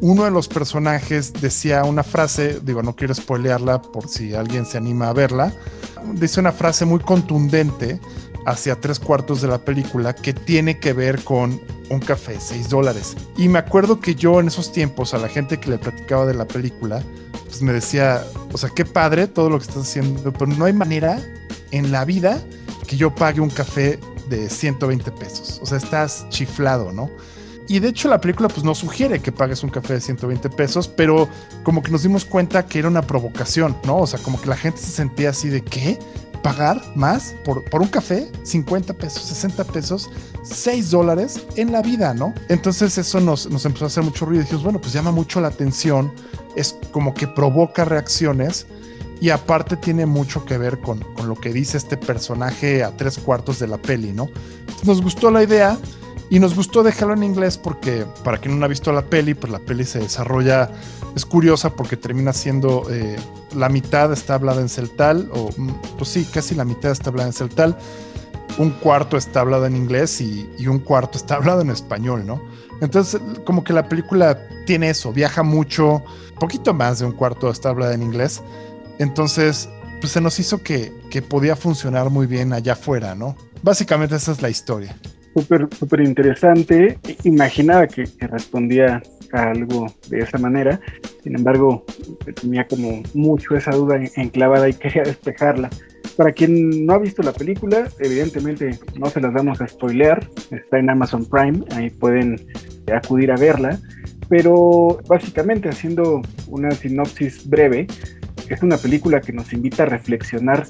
uno 0.00 0.24
de 0.24 0.30
los 0.30 0.46
personajes 0.48 1.32
decía 1.32 1.84
una 1.84 2.02
frase, 2.02 2.60
digo, 2.62 2.82
no 2.82 2.94
quiero 2.94 3.14
spoilearla 3.14 3.82
por 3.82 4.08
si 4.08 4.34
alguien 4.34 4.64
se 4.64 4.78
anima 4.78 5.08
a 5.08 5.12
verla, 5.12 5.52
dice 6.14 6.40
una 6.40 6.52
frase 6.52 6.84
muy 6.84 7.00
contundente 7.00 8.00
hacia 8.48 8.80
tres 8.80 8.98
cuartos 8.98 9.42
de 9.42 9.48
la 9.48 9.58
película 9.58 10.14
que 10.14 10.32
tiene 10.32 10.78
que 10.78 10.94
ver 10.94 11.22
con 11.22 11.60
un 11.90 12.00
café, 12.00 12.38
seis 12.40 12.68
dólares. 12.68 13.14
Y 13.36 13.48
me 13.48 13.58
acuerdo 13.58 14.00
que 14.00 14.14
yo 14.14 14.40
en 14.40 14.48
esos 14.48 14.72
tiempos 14.72 15.12
a 15.12 15.18
la 15.18 15.28
gente 15.28 15.60
que 15.60 15.70
le 15.70 15.78
platicaba 15.78 16.24
de 16.24 16.34
la 16.34 16.46
película, 16.46 17.02
pues 17.44 17.60
me 17.60 17.72
decía, 17.72 18.24
o 18.52 18.58
sea, 18.58 18.70
qué 18.70 18.84
padre 18.84 19.26
todo 19.26 19.50
lo 19.50 19.58
que 19.58 19.64
estás 19.64 19.82
haciendo, 19.82 20.32
pero 20.32 20.46
no 20.46 20.64
hay 20.64 20.72
manera 20.72 21.20
en 21.72 21.92
la 21.92 22.06
vida 22.06 22.42
que 22.86 22.96
yo 22.96 23.14
pague 23.14 23.40
un 23.40 23.50
café 23.50 24.00
de 24.30 24.48
120 24.48 25.10
pesos. 25.12 25.60
O 25.62 25.66
sea, 25.66 25.76
estás 25.76 26.26
chiflado, 26.30 26.90
¿no? 26.90 27.10
Y 27.68 27.80
de 27.80 27.88
hecho 27.88 28.08
la 28.08 28.18
película 28.18 28.48
pues 28.48 28.64
no 28.64 28.74
sugiere 28.74 29.20
que 29.20 29.30
pagues 29.30 29.62
un 29.62 29.68
café 29.68 29.92
de 29.94 30.00
120 30.00 30.48
pesos, 30.48 30.88
pero 30.88 31.28
como 31.64 31.82
que 31.82 31.90
nos 31.90 32.02
dimos 32.02 32.24
cuenta 32.24 32.64
que 32.64 32.78
era 32.78 32.88
una 32.88 33.02
provocación, 33.02 33.76
¿no? 33.84 33.98
O 33.98 34.06
sea, 34.06 34.18
como 34.20 34.40
que 34.40 34.48
la 34.48 34.56
gente 34.56 34.80
se 34.80 34.90
sentía 34.90 35.30
así 35.30 35.50
de 35.50 35.62
¿qué? 35.62 35.98
¿Pagar 36.42 36.80
más 36.94 37.34
por, 37.44 37.64
por 37.64 37.82
un 37.82 37.88
café? 37.88 38.30
50 38.44 38.94
pesos, 38.94 39.22
60 39.24 39.64
pesos, 39.64 40.10
6 40.42 40.90
dólares 40.90 41.40
en 41.56 41.72
la 41.72 41.82
vida, 41.82 42.14
¿no? 42.14 42.34
Entonces 42.48 42.96
eso 42.98 43.20
nos, 43.20 43.50
nos 43.50 43.64
empezó 43.64 43.84
a 43.84 43.88
hacer 43.88 44.04
mucho 44.04 44.24
ruido 44.24 44.42
dijimos, 44.42 44.64
bueno, 44.64 44.80
pues 44.80 44.92
llama 44.92 45.10
mucho 45.10 45.40
la 45.40 45.48
atención, 45.48 46.12
es 46.56 46.76
como 46.92 47.14
que 47.14 47.26
provoca 47.26 47.84
reacciones 47.84 48.66
y 49.20 49.30
aparte 49.30 49.76
tiene 49.76 50.06
mucho 50.06 50.44
que 50.44 50.58
ver 50.58 50.78
con, 50.78 51.00
con 51.14 51.28
lo 51.28 51.34
que 51.34 51.52
dice 51.52 51.76
este 51.76 51.96
personaje 51.96 52.84
a 52.84 52.96
tres 52.96 53.18
cuartos 53.18 53.58
de 53.58 53.66
la 53.66 53.78
peli, 53.78 54.12
¿no? 54.12 54.28
Nos 54.84 55.02
gustó 55.02 55.30
la 55.30 55.42
idea 55.42 55.76
y 56.30 56.38
nos 56.40 56.54
gustó 56.54 56.82
dejarlo 56.82 57.14
en 57.14 57.22
inglés 57.22 57.56
porque, 57.56 58.04
para 58.22 58.38
quien 58.38 58.58
no 58.58 58.64
ha 58.64 58.68
visto 58.68 58.92
la 58.92 59.02
peli, 59.02 59.34
pues 59.34 59.50
la 59.50 59.58
peli 59.58 59.84
se 59.84 59.98
desarrolla, 59.98 60.70
es 61.16 61.24
curiosa 61.24 61.74
porque 61.74 61.96
termina 61.96 62.32
siendo, 62.32 62.86
eh, 62.90 63.16
la 63.54 63.68
mitad 63.68 64.12
está 64.12 64.34
hablada 64.34 64.60
en 64.60 64.68
celtal, 64.68 65.30
o 65.32 65.50
mm, 65.56 65.70
pues 65.96 66.10
sí, 66.10 66.26
casi 66.26 66.54
la 66.54 66.64
mitad 66.64 66.90
está 66.90 67.08
hablada 67.10 67.28
en 67.28 67.32
celtal, 67.32 67.78
un 68.58 68.70
cuarto 68.70 69.16
está 69.16 69.40
hablado 69.40 69.64
en 69.66 69.76
inglés 69.76 70.20
y, 70.20 70.48
un 70.66 70.80
cuarto 70.80 71.16
está 71.16 71.34
hablado 71.36 71.62
en 71.62 71.70
español, 71.70 72.26
¿no? 72.26 72.42
Entonces, 72.80 73.20
como 73.44 73.64
que 73.64 73.72
la 73.72 73.88
película 73.88 74.38
tiene 74.66 74.90
eso, 74.90 75.12
viaja 75.12 75.42
mucho, 75.42 76.04
poquito 76.38 76.74
más 76.74 76.98
de 76.98 77.06
un 77.06 77.12
cuarto 77.12 77.50
está 77.50 77.70
hablada 77.70 77.94
en 77.94 78.02
inglés. 78.02 78.40
Entonces, 78.98 79.68
pues 80.00 80.12
se 80.12 80.20
nos 80.20 80.38
hizo 80.38 80.62
que, 80.62 80.92
que 81.10 81.20
podía 81.20 81.56
funcionar 81.56 82.10
muy 82.10 82.26
bien 82.26 82.52
allá 82.52 82.74
afuera, 82.74 83.16
¿no? 83.16 83.36
Básicamente 83.62 84.14
esa 84.14 84.30
es 84.30 84.42
la 84.42 84.50
historia 84.50 84.94
súper, 85.34 85.68
súper 85.78 86.00
interesante. 86.00 86.98
Imaginaba 87.24 87.86
que, 87.86 88.04
respondía 88.20 89.02
a 89.32 89.50
algo 89.50 89.86
de 90.08 90.20
esa 90.20 90.38
manera. 90.38 90.80
Sin 91.22 91.36
embargo, 91.36 91.84
tenía 92.40 92.66
como 92.66 93.02
mucho 93.14 93.56
esa 93.56 93.72
duda 93.72 94.00
enclavada 94.16 94.68
y 94.68 94.74
quería 94.74 95.02
despejarla. 95.02 95.70
Para 96.16 96.32
quien 96.32 96.84
no 96.84 96.94
ha 96.94 96.98
visto 96.98 97.22
la 97.22 97.32
película, 97.32 97.88
evidentemente 98.00 98.78
no 98.98 99.08
se 99.08 99.20
las 99.20 99.32
damos 99.34 99.60
a 99.60 99.68
spoilear. 99.68 100.28
Está 100.50 100.78
en 100.78 100.90
Amazon 100.90 101.24
Prime, 101.24 101.64
ahí 101.72 101.90
pueden 101.90 102.36
acudir 102.92 103.30
a 103.30 103.36
verla. 103.36 103.78
Pero 104.28 105.00
básicamente, 105.08 105.68
haciendo 105.68 106.20
una 106.48 106.70
sinopsis 106.72 107.48
breve, 107.48 107.86
es 108.54 108.62
una 108.62 108.76
película 108.76 109.20
que 109.20 109.32
nos 109.32 109.52
invita 109.52 109.84
a 109.84 109.86
reflexionar 109.86 110.66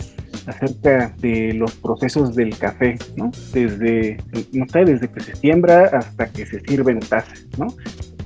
acerca 0.46 1.14
de 1.18 1.52
los 1.54 1.74
procesos 1.76 2.34
del 2.34 2.56
café, 2.56 2.98
¿no? 3.16 3.30
Desde, 3.52 4.18
no 4.52 4.66
sé, 4.68 4.84
desde 4.84 5.08
que 5.08 5.20
se 5.20 5.36
siembra 5.36 5.86
hasta 5.86 6.26
que 6.26 6.46
se 6.46 6.60
sirve 6.60 6.92
en 6.92 7.00
taza, 7.00 7.32
¿no? 7.56 7.68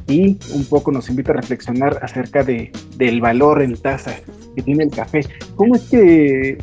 Y 0.07 0.39
un 0.55 0.65
poco 0.65 0.91
nos 0.93 1.09
invita 1.09 1.33
a 1.33 1.37
reflexionar 1.37 1.99
acerca 2.03 2.43
de, 2.43 2.73
del 2.97 3.21
valor 3.21 3.63
en 3.63 3.77
taza 3.77 4.15
que 4.55 4.63
tiene 4.63 4.85
el 4.85 4.91
café. 4.91 5.21
¿Cómo 5.57 5.77
es 5.77 5.83
que 5.83 6.59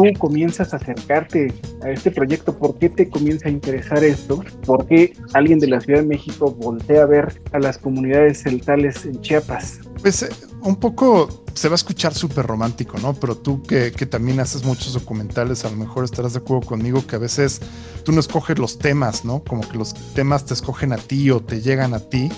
tú 0.00 0.18
comienzas 0.18 0.72
a 0.72 0.76
acercarte 0.76 1.52
a 1.82 1.90
este 1.90 2.10
proyecto? 2.10 2.56
¿Por 2.56 2.78
qué 2.78 2.88
te 2.88 3.08
comienza 3.08 3.48
a 3.48 3.50
interesar 3.50 4.02
esto? 4.02 4.42
¿Por 4.64 4.86
qué 4.86 5.12
alguien 5.34 5.58
de 5.58 5.66
la 5.68 5.80
Ciudad 5.80 6.00
de 6.00 6.06
México 6.06 6.50
voltea 6.50 7.02
a 7.02 7.06
ver 7.06 7.42
a 7.52 7.58
las 7.58 7.78
comunidades 7.78 8.42
celtales 8.42 9.04
en 9.04 9.20
Chiapas? 9.20 9.80
Pues 10.00 10.22
eh, 10.22 10.28
un 10.62 10.76
poco 10.76 11.44
se 11.54 11.68
va 11.68 11.74
a 11.74 11.76
escuchar 11.76 12.14
súper 12.14 12.46
romántico, 12.46 12.98
¿no? 12.98 13.12
Pero 13.14 13.36
tú 13.36 13.62
que, 13.62 13.92
que, 13.92 14.06
también 14.06 14.40
haces 14.40 14.64
muchos 14.64 14.94
documentales, 14.94 15.64
a 15.64 15.70
lo 15.70 15.76
mejor 15.76 16.04
estarás 16.04 16.32
de 16.32 16.38
acuerdo 16.38 16.66
conmigo 16.66 17.06
que 17.06 17.16
a 17.16 17.18
veces 17.18 17.60
tú 18.04 18.12
no 18.12 18.20
escoges 18.20 18.58
los 18.58 18.78
temas, 18.78 19.24
¿no? 19.24 19.42
Como 19.44 19.68
que 19.68 19.76
los 19.76 19.94
temas 20.14 20.46
te 20.46 20.54
escogen 20.54 20.92
a 20.92 20.96
ti 20.96 21.30
o 21.30 21.40
te 21.40 21.60
llegan 21.60 21.92
a 21.92 22.00
ti. 22.00 22.30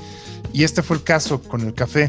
Y 0.52 0.64
este 0.64 0.82
fue 0.82 0.96
el 0.96 1.02
caso 1.02 1.40
con 1.40 1.60
el 1.62 1.74
café. 1.74 2.08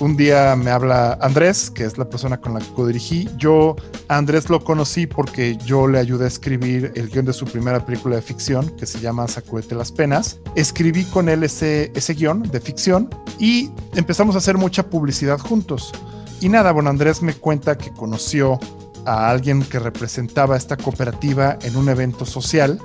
Un 0.00 0.16
día 0.16 0.54
me 0.54 0.70
habla 0.70 1.18
Andrés, 1.20 1.70
que 1.70 1.84
es 1.84 1.98
la 1.98 2.08
persona 2.08 2.40
con 2.40 2.54
la 2.54 2.60
que 2.60 2.72
co-dirigí. 2.72 3.28
Yo 3.36 3.74
Andrés 4.06 4.48
lo 4.48 4.62
conocí 4.62 5.08
porque 5.08 5.56
yo 5.66 5.88
le 5.88 5.98
ayudé 5.98 6.26
a 6.26 6.28
escribir 6.28 6.92
el 6.94 7.08
guion 7.08 7.24
de 7.24 7.32
su 7.32 7.44
primera 7.46 7.84
película 7.84 8.14
de 8.14 8.22
ficción, 8.22 8.70
que 8.76 8.86
se 8.86 9.00
llama 9.00 9.26
Sacudete 9.26 9.74
las 9.74 9.90
penas. 9.90 10.38
Escribí 10.54 11.04
con 11.06 11.28
él 11.28 11.42
ese, 11.42 11.90
ese 11.96 12.14
guion 12.14 12.42
de 12.42 12.60
ficción 12.60 13.10
y 13.40 13.70
empezamos 13.96 14.36
a 14.36 14.38
hacer 14.38 14.56
mucha 14.56 14.88
publicidad 14.88 15.40
juntos. 15.40 15.92
Y 16.40 16.48
nada, 16.48 16.70
bueno, 16.70 16.90
Andrés 16.90 17.20
me 17.20 17.34
cuenta 17.34 17.76
que 17.76 17.90
conoció 17.90 18.60
a 19.04 19.30
alguien 19.30 19.64
que 19.64 19.80
representaba 19.80 20.56
esta 20.56 20.76
cooperativa 20.76 21.58
en 21.62 21.76
un 21.76 21.88
evento 21.88 22.24
social 22.24 22.80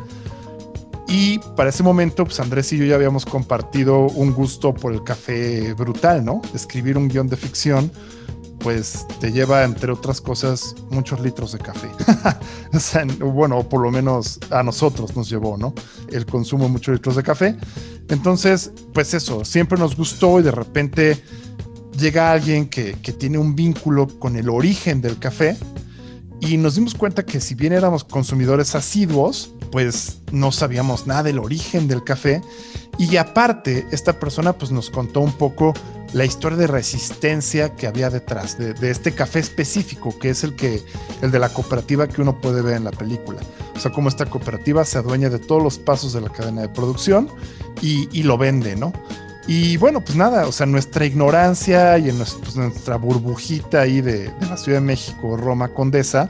y 1.07 1.39
para 1.55 1.69
ese 1.69 1.83
momento, 1.83 2.25
pues 2.25 2.39
Andrés 2.39 2.71
y 2.73 2.77
yo 2.77 2.85
ya 2.85 2.95
habíamos 2.95 3.25
compartido 3.25 4.07
un 4.07 4.33
gusto 4.33 4.73
por 4.73 4.93
el 4.93 5.03
café 5.03 5.73
brutal, 5.73 6.23
¿no? 6.23 6.41
Escribir 6.53 6.97
un 6.97 7.07
guion 7.07 7.27
de 7.27 7.35
ficción, 7.35 7.91
pues 8.59 9.05
te 9.19 9.31
lleva, 9.31 9.63
entre 9.65 9.91
otras 9.91 10.21
cosas, 10.21 10.75
muchos 10.89 11.19
litros 11.19 11.51
de 11.51 11.59
café. 11.59 11.89
o 12.73 12.79
sea, 12.79 13.05
bueno, 13.19 13.67
por 13.67 13.81
lo 13.81 13.91
menos 13.91 14.39
a 14.49 14.63
nosotros 14.63 15.15
nos 15.15 15.29
llevó, 15.29 15.57
¿no? 15.57 15.73
El 16.09 16.25
consumo 16.25 16.65
de 16.65 16.69
muchos 16.71 16.93
litros 16.93 17.17
de 17.17 17.23
café. 17.23 17.57
Entonces, 18.09 18.71
pues 18.93 19.13
eso, 19.13 19.43
siempre 19.43 19.77
nos 19.77 19.95
gustó 19.97 20.39
y 20.39 20.43
de 20.43 20.51
repente 20.51 21.21
llega 21.97 22.31
alguien 22.31 22.67
que, 22.69 22.93
que 22.93 23.11
tiene 23.11 23.37
un 23.37 23.55
vínculo 23.55 24.07
con 24.19 24.35
el 24.35 24.49
origen 24.49 25.01
del 25.01 25.19
café 25.19 25.57
y 26.39 26.57
nos 26.57 26.75
dimos 26.75 26.93
cuenta 26.95 27.25
que 27.25 27.39
si 27.39 27.55
bien 27.55 27.73
éramos 27.73 28.03
consumidores 28.03 28.75
asiduos, 28.75 29.53
pues 29.73 30.19
no 30.31 30.51
sabíamos 30.51 31.07
nada 31.07 31.23
del 31.23 31.39
origen 31.39 31.87
del 31.87 32.03
café. 32.03 32.43
Y 32.99 33.17
aparte, 33.17 33.87
esta 33.91 34.19
persona 34.19 34.53
pues 34.53 34.69
nos 34.69 34.91
contó 34.91 35.19
un 35.21 35.33
poco 35.33 35.73
la 36.13 36.25
historia 36.25 36.59
de 36.59 36.67
resistencia 36.67 37.73
que 37.73 37.87
había 37.87 38.11
detrás 38.11 38.55
de, 38.59 38.75
de, 38.75 38.91
este 38.91 39.13
café 39.13 39.39
específico, 39.39 40.15
que 40.19 40.29
es 40.29 40.43
el 40.43 40.55
que 40.55 40.83
el 41.23 41.31
de 41.31 41.39
la 41.39 41.49
cooperativa 41.49 42.07
que 42.07 42.21
uno 42.21 42.39
puede 42.39 42.61
ver 42.61 42.77
en 42.77 42.83
la 42.83 42.91
película. 42.91 43.41
O 43.75 43.79
sea, 43.79 43.91
cómo 43.91 44.09
esta 44.09 44.27
cooperativa 44.27 44.85
se 44.85 44.99
adueña 44.99 45.31
de 45.31 45.39
todos 45.39 45.63
los 45.63 45.79
pasos 45.79 46.13
de 46.13 46.21
la 46.21 46.29
cadena 46.29 46.61
de 46.61 46.69
producción 46.69 47.27
y, 47.81 48.21
lo 48.21 48.37
vende, 48.37 48.75
¿no? 48.75 48.93
Y 49.47 49.77
bueno, 49.77 50.01
pues 50.01 50.15
nada, 50.15 50.45
o 50.45 50.51
sea, 50.51 50.67
nuestra 50.67 51.03
ignorancia 51.03 51.97
y 51.97 52.09
en 52.09 52.17
pues, 52.17 52.55
nuestra 52.55 52.97
burbujita 52.97 53.81
ahí 53.81 54.01
de, 54.01 54.31
la 54.39 54.55
Ciudad 54.55 54.77
de 54.77 54.85
México, 54.85 55.35
Roma 55.35 55.69
Condesa, 55.69 56.29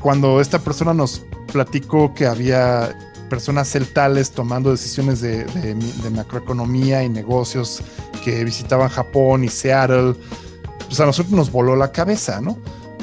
cuando 0.00 0.40
esta 0.40 0.58
persona 0.58 0.94
nos 0.94 1.22
platicó 1.52 2.14
que 2.14 2.26
había 2.26 2.96
personas 3.28 3.70
celtales 3.70 4.30
tomando 4.30 4.70
decisiones 4.70 5.20
de, 5.20 5.46
macroeconomía 6.10 7.04
y 7.04 7.08
negocios 7.08 7.82
que 8.24 8.44
visitaban 8.44 8.88
Japón 8.88 9.44
y 9.44 9.48
Seattle, 9.48 10.14
pues 10.86 10.98
a 11.00 11.06
nosotros 11.06 11.32
nos 11.32 11.52
voló 11.52 11.76
la 11.76 11.92
cabeza, 11.92 12.40
¿no? 12.40 12.58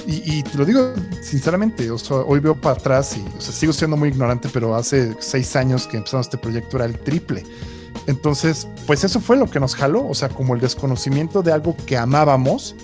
Y, 0.08 0.44
te 0.44 0.58
lo 0.60 0.66
digo 0.66 0.94
sinceramente, 1.24 1.90
o 1.90 1.98
sea, 1.98 2.18
hoy 2.18 2.40
veo 2.40 2.54
para 2.54 2.76
atrás 2.76 3.18
y 3.18 3.26
o 3.36 3.42
sea, 3.42 3.52
sigo 3.52 3.74
siendo 3.74 3.98
muy 3.98 4.10
ignorante, 4.10 4.50
pero 4.54 4.76
hace 4.76 5.16
seis 5.20 5.56
años 5.56 5.88
que 5.88 5.98
empezamos 5.98 6.28
este 6.28 6.38
proyecto 6.38 6.78
era 6.78 6.86
el 6.86 7.00
triple. 7.00 7.44
Entonces, 8.06 8.68
pues 8.86 9.04
eso 9.04 9.20
fue 9.20 9.36
lo 9.36 9.50
que 9.50 9.60
nos 9.60 9.74
jaló, 9.74 10.08
o 10.08 10.14
sea, 10.14 10.30
como 10.30 10.54
el 10.54 10.62
desconocimiento 10.62 11.42
de 11.42 11.54
algo 11.54 11.76
que 11.88 11.98
amábamos, 11.98 12.76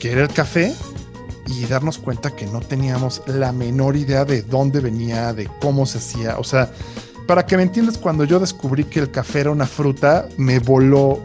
que 0.00 0.12
era 0.12 0.22
el 0.22 0.32
café, 0.32 0.74
y 1.46 1.64
darnos 1.66 1.98
cuenta 1.98 2.34
que 2.34 2.46
no 2.46 2.60
teníamos 2.60 3.22
la 3.26 3.52
menor 3.52 3.96
idea 3.96 4.24
de 4.24 4.42
dónde 4.42 4.80
venía, 4.80 5.32
de 5.32 5.48
cómo 5.60 5.86
se 5.86 5.98
hacía. 5.98 6.38
O 6.38 6.44
sea, 6.44 6.70
para 7.26 7.46
que 7.46 7.56
me 7.56 7.62
entiendas, 7.62 7.98
cuando 7.98 8.24
yo 8.24 8.38
descubrí 8.38 8.84
que 8.84 9.00
el 9.00 9.10
café 9.10 9.40
era 9.40 9.50
una 9.50 9.66
fruta, 9.66 10.28
me 10.36 10.58
voló 10.58 11.20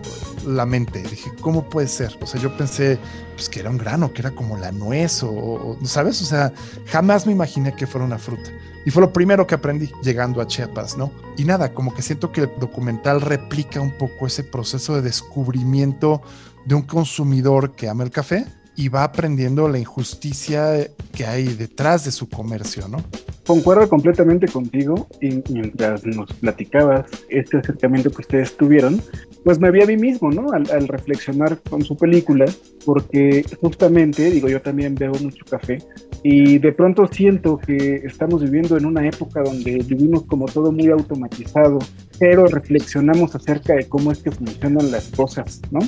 la 0.46 0.66
mente. 0.66 1.02
Dije, 1.04 1.32
¿cómo 1.42 1.70
puede 1.70 1.88
ser? 1.88 2.18
O 2.22 2.26
sea, 2.26 2.42
yo 2.42 2.56
pensé 2.58 2.98
pues, 3.36 3.50
que 3.50 3.60
era 3.60 3.70
un 3.70 3.78
grano, 3.78 4.12
que 4.14 4.22
era 4.22 4.32
como 4.32 4.58
la 4.58 4.72
nuez 4.72 5.22
o, 5.24 5.78
¿sabes? 5.84 6.22
O 6.22 6.26
sea, 6.26 6.52
jamás 6.88 7.26
me 7.26 7.32
imaginé 7.32 7.76
que 7.76 7.88
fuera 7.88 8.06
una 8.06 8.18
fruta. 8.18 8.50
Y 8.84 8.90
fue 8.90 9.02
lo 9.02 9.14
primero 9.14 9.46
que 9.46 9.56
aprendí 9.56 9.92
llegando 10.02 10.42
a 10.42 10.48
Chiapas, 10.48 10.98
¿no? 10.98 11.12
Y 11.38 11.46
nada, 11.46 11.72
como 11.74 11.94
que 11.94 12.02
siento 12.02 12.32
que 12.32 12.42
el 12.42 12.52
documental 12.60 13.22
replica 13.22 13.80
un 13.80 13.92
poco 13.92 14.26
ese 14.26 14.44
proceso 14.44 14.96
de 14.96 15.04
descubrimiento 15.04 16.22
de 16.66 16.76
un 16.76 16.82
consumidor 16.82 17.74
que 17.74 17.90
ama 17.90 18.04
el 18.04 18.12
café 18.12 18.48
y 18.82 18.90
va 18.90 19.04
aprendiendo 19.04 19.68
la 19.68 19.78
injusticia 19.78 20.90
que 21.14 21.24
hay 21.28 21.54
detrás 21.54 22.04
de 22.04 22.12
su 22.12 22.28
comercio, 22.28 22.88
¿no? 22.88 22.98
Concuerdo 23.46 23.88
completamente 23.88 24.48
contigo 24.48 25.08
y 25.22 25.44
mientras 25.52 26.04
nos 26.04 26.34
platicabas 26.34 27.06
este 27.30 27.58
acercamiento 27.58 28.10
que 28.10 28.22
ustedes 28.22 28.58
tuvieron, 28.58 29.00
pues 29.44 29.60
me 29.60 29.70
vi 29.70 29.84
a 29.84 29.86
mí 29.86 29.98
mismo, 29.98 30.32
¿no? 30.32 30.52
Al, 30.52 30.68
al, 30.72 30.88
reflexionar 30.88 31.60
con 31.70 31.84
su 31.84 31.96
película, 31.96 32.46
porque 32.84 33.46
justamente, 33.60 34.32
digo, 34.32 34.50
yo 34.50 34.60
también 34.64 34.96
bebo 34.96 35.20
mucho 35.20 35.46
café 35.48 35.78
y 36.24 36.58
de 36.58 36.72
pronto 36.72 37.08
siento 37.08 37.60
que 37.60 37.98
estamos 38.04 38.42
viviendo 38.42 38.78
en 38.78 38.88
una 38.88 39.08
época 39.08 39.44
donde 39.44 39.78
vivimos 39.88 40.26
como 40.26 40.46
todo 40.46 40.72
muy 40.72 40.88
automatizado, 40.88 41.78
pero 42.18 42.48
reflexionamos 42.48 43.36
acerca 43.36 43.76
de 43.76 43.88
cómo 43.88 44.12
es 44.12 44.24
que 44.24 44.32
funcionan 44.32 44.90
las 44.90 45.10
cosas, 45.10 45.62
¿no? 45.70 45.82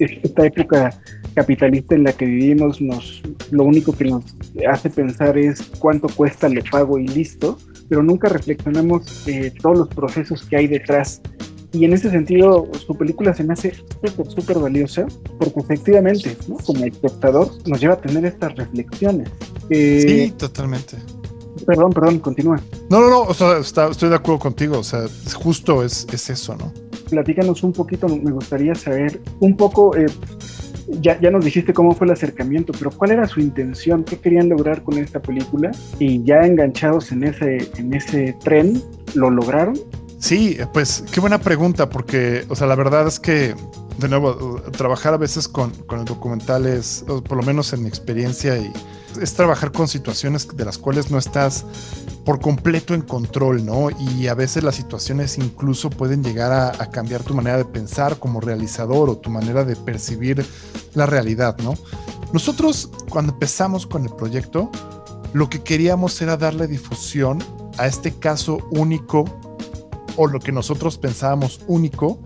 Esta 0.00 0.46
época 0.46 0.90
capitalista 1.32 1.94
en 1.94 2.04
la 2.04 2.12
que 2.12 2.24
vivimos 2.24 2.80
nos 2.80 3.22
lo 3.50 3.64
único 3.64 3.92
que 3.92 4.04
nos 4.04 4.24
hace 4.68 4.90
pensar 4.90 5.36
es 5.36 5.62
cuánto 5.78 6.08
cuesta 6.08 6.48
le 6.48 6.62
pago 6.62 6.98
y 6.98 7.06
listo, 7.06 7.58
pero 7.88 8.02
nunca 8.02 8.28
reflexionamos 8.28 9.26
eh, 9.28 9.52
todos 9.60 9.78
los 9.78 9.88
procesos 9.88 10.44
que 10.44 10.56
hay 10.56 10.66
detrás. 10.66 11.20
Y 11.72 11.86
en 11.86 11.94
ese 11.94 12.10
sentido, 12.10 12.68
su 12.86 12.94
película 12.96 13.32
se 13.32 13.44
me 13.44 13.54
hace 13.54 13.74
súper, 13.74 14.30
súper 14.30 14.58
valiosa, 14.58 15.06
porque 15.38 15.60
efectivamente, 15.60 16.36
como 16.66 16.84
espectador, 16.84 17.48
nos 17.66 17.80
lleva 17.80 17.94
a 17.94 18.00
tener 18.00 18.26
estas 18.26 18.54
reflexiones. 18.56 19.28
sí, 19.70 20.32
totalmente. 20.36 20.98
Perdón, 21.66 21.92
perdón, 21.92 22.18
continúa. 22.18 22.60
No, 22.90 23.00
no, 23.00 23.08
no, 23.08 23.22
o 23.22 23.34
sea, 23.34 23.58
estoy 23.58 24.08
de 24.08 24.16
acuerdo 24.16 24.38
contigo, 24.40 24.78
o 24.78 24.84
sea, 24.84 25.06
justo 25.34 25.82
es, 25.84 26.06
es 26.12 26.28
eso, 26.28 26.56
¿no? 26.56 26.72
Platícanos 27.08 27.62
un 27.62 27.72
poquito, 27.72 28.08
me 28.08 28.32
gustaría 28.32 28.74
saber 28.74 29.20
un 29.40 29.56
poco, 29.56 29.96
eh, 29.96 30.06
ya, 31.00 31.20
ya 31.20 31.30
nos 31.30 31.44
dijiste 31.44 31.72
cómo 31.72 31.94
fue 31.94 32.06
el 32.06 32.12
acercamiento, 32.12 32.72
pero 32.78 32.90
¿cuál 32.90 33.12
era 33.12 33.26
su 33.26 33.40
intención? 33.40 34.04
¿Qué 34.04 34.18
querían 34.18 34.48
lograr 34.48 34.82
con 34.82 34.98
esta 34.98 35.20
película? 35.20 35.70
Y 35.98 36.22
ya 36.24 36.40
enganchados 36.40 37.12
en 37.12 37.24
ese, 37.24 37.70
en 37.76 37.94
ese 37.94 38.36
tren, 38.44 38.82
¿lo 39.14 39.30
lograron? 39.30 39.78
Sí, 40.18 40.56
pues 40.72 41.04
qué 41.12 41.20
buena 41.20 41.38
pregunta, 41.38 41.88
porque, 41.88 42.44
o 42.48 42.54
sea, 42.54 42.66
la 42.66 42.76
verdad 42.76 43.08
es 43.08 43.18
que, 43.18 43.54
de 43.98 44.08
nuevo, 44.08 44.60
trabajar 44.70 45.14
a 45.14 45.16
veces 45.16 45.48
con, 45.48 45.70
con 45.86 46.00
el 46.00 46.04
documental 46.04 46.66
es, 46.66 47.04
por 47.06 47.36
lo 47.36 47.42
menos 47.42 47.72
en 47.72 47.82
mi 47.82 47.88
experiencia, 47.88 48.56
y 48.56 48.72
es 49.20 49.34
trabajar 49.34 49.72
con 49.72 49.88
situaciones 49.88 50.48
de 50.56 50.64
las 50.64 50.78
cuales 50.78 51.10
no 51.10 51.18
estás 51.18 51.64
por 52.24 52.40
completo 52.40 52.94
en 52.94 53.02
control, 53.02 53.64
¿no? 53.64 53.88
Y 53.90 54.28
a 54.28 54.34
veces 54.34 54.62
las 54.62 54.76
situaciones 54.76 55.38
incluso 55.38 55.90
pueden 55.90 56.22
llegar 56.22 56.52
a, 56.52 56.90
cambiar 56.90 57.22
tu 57.22 57.34
manera 57.34 57.56
de 57.56 57.64
pensar 57.64 58.18
como 58.18 58.40
realizador 58.40 59.10
o 59.10 59.18
tu 59.18 59.30
manera 59.30 59.64
de 59.64 59.76
percibir 59.76 60.44
la 60.94 61.06
realidad, 61.06 61.56
¿no? 61.58 61.74
Nosotros 62.32 62.90
cuando 63.08 63.32
empezamos 63.32 63.86
con 63.86 64.04
el 64.04 64.10
proyecto, 64.14 64.70
lo 65.32 65.48
que 65.48 65.62
queríamos 65.62 66.20
era 66.22 66.36
darle 66.36 66.66
difusión 66.66 67.42
a 67.78 67.86
este 67.86 68.12
caso 68.12 68.58
único 68.70 69.24
o 70.16 70.26
lo 70.26 70.38
que 70.38 70.52
nosotros 70.52 70.98
pensábamos 70.98 71.60
único 71.66 72.18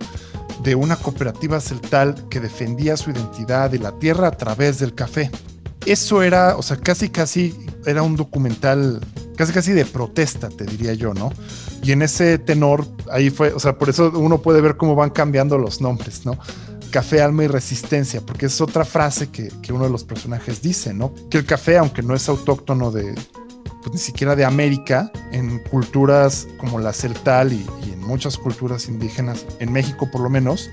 de 0.63 0.75
una 0.75 0.95
cooperativa 0.97 1.59
celtal 1.61 2.27
que 2.29 2.39
defendía 2.39 2.97
su 2.97 3.11
identidad 3.11 3.71
y 3.73 3.77
la 3.77 3.93
tierra 3.93 4.27
a 4.27 4.31
través 4.31 4.79
del 4.79 4.93
café. 4.93 5.31
Eso 5.91 6.21
era, 6.21 6.57
o 6.57 6.61
sea, 6.61 6.77
casi 6.77 7.09
casi 7.09 7.55
era 7.85 8.03
un 8.03 8.15
documental 8.15 8.99
casi 9.37 9.53
casi 9.53 9.71
de 9.71 9.85
protesta, 9.85 10.49
te 10.49 10.65
diría 10.65 10.93
yo, 10.95 11.13
¿no? 11.13 11.31
Y 11.83 11.93
en 11.93 12.01
ese 12.01 12.39
tenor, 12.39 12.85
ahí 13.09 13.29
fue, 13.29 13.53
o 13.53 13.59
sea, 13.59 13.77
por 13.77 13.87
eso 13.87 14.11
uno 14.15 14.41
puede 14.41 14.59
ver 14.59 14.75
cómo 14.75 14.95
van 14.95 15.11
cambiando 15.11 15.57
los 15.57 15.79
nombres, 15.79 16.25
¿no? 16.25 16.37
Café, 16.91 17.21
alma 17.21 17.43
y 17.43 17.47
resistencia, 17.47 18.19
porque 18.21 18.47
es 18.47 18.59
otra 18.59 18.83
frase 18.83 19.29
que, 19.29 19.51
uno 19.71 19.85
de 19.85 19.91
los 19.91 20.03
personajes 20.03 20.61
dice, 20.61 20.93
¿no? 20.93 21.13
Que 21.29 21.37
el 21.37 21.45
café, 21.45 21.77
aunque 21.77 22.01
no 22.01 22.15
es 22.15 22.27
autóctono 22.27 22.91
de, 22.91 23.13
pues 23.83 23.93
ni 23.93 23.99
siquiera 23.99 24.35
de 24.35 24.43
América, 24.43 25.11
en 25.31 25.59
culturas 25.69 26.47
como 26.57 26.79
la 26.79 26.91
celtal 26.91 27.53
y 27.53 27.63
en 27.91 27.99
muchas 27.99 28.37
culturas 28.37 28.87
indígenas, 28.89 29.45
en 29.59 29.71
México 29.71 30.09
por 30.11 30.21
lo 30.21 30.29
menos, 30.29 30.69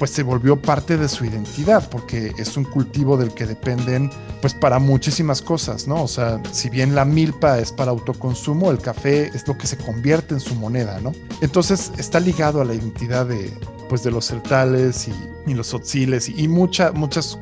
pues 0.00 0.12
se 0.12 0.22
volvió 0.22 0.56
parte 0.56 0.96
de 0.96 1.10
su 1.10 1.26
identidad, 1.26 1.90
porque 1.90 2.32
es 2.38 2.56
un 2.56 2.64
cultivo 2.64 3.18
del 3.18 3.34
que 3.34 3.44
dependen 3.44 4.10
pues 4.40 4.54
para 4.54 4.78
muchísimas 4.78 5.42
cosas, 5.42 5.86
¿no? 5.86 6.02
O 6.02 6.08
sea, 6.08 6.40
si 6.52 6.70
bien 6.70 6.94
la 6.94 7.04
milpa 7.04 7.58
es 7.58 7.70
para 7.70 7.90
autoconsumo, 7.90 8.70
el 8.70 8.78
café 8.78 9.26
es 9.26 9.46
lo 9.46 9.58
que 9.58 9.66
se 9.66 9.76
convierte 9.76 10.32
en 10.32 10.40
su 10.40 10.54
moneda, 10.54 10.98
¿no? 11.02 11.12
Entonces 11.42 11.92
está 11.98 12.18
ligado 12.18 12.62
a 12.62 12.64
la 12.64 12.72
identidad 12.72 13.26
de 13.26 13.52
pues 13.90 14.02
de 14.02 14.10
los 14.10 14.28
celtales 14.28 15.06
y, 15.08 15.52
los 15.52 15.74
otziles 15.74 16.30
y, 16.30 16.48
muchas 16.48 16.92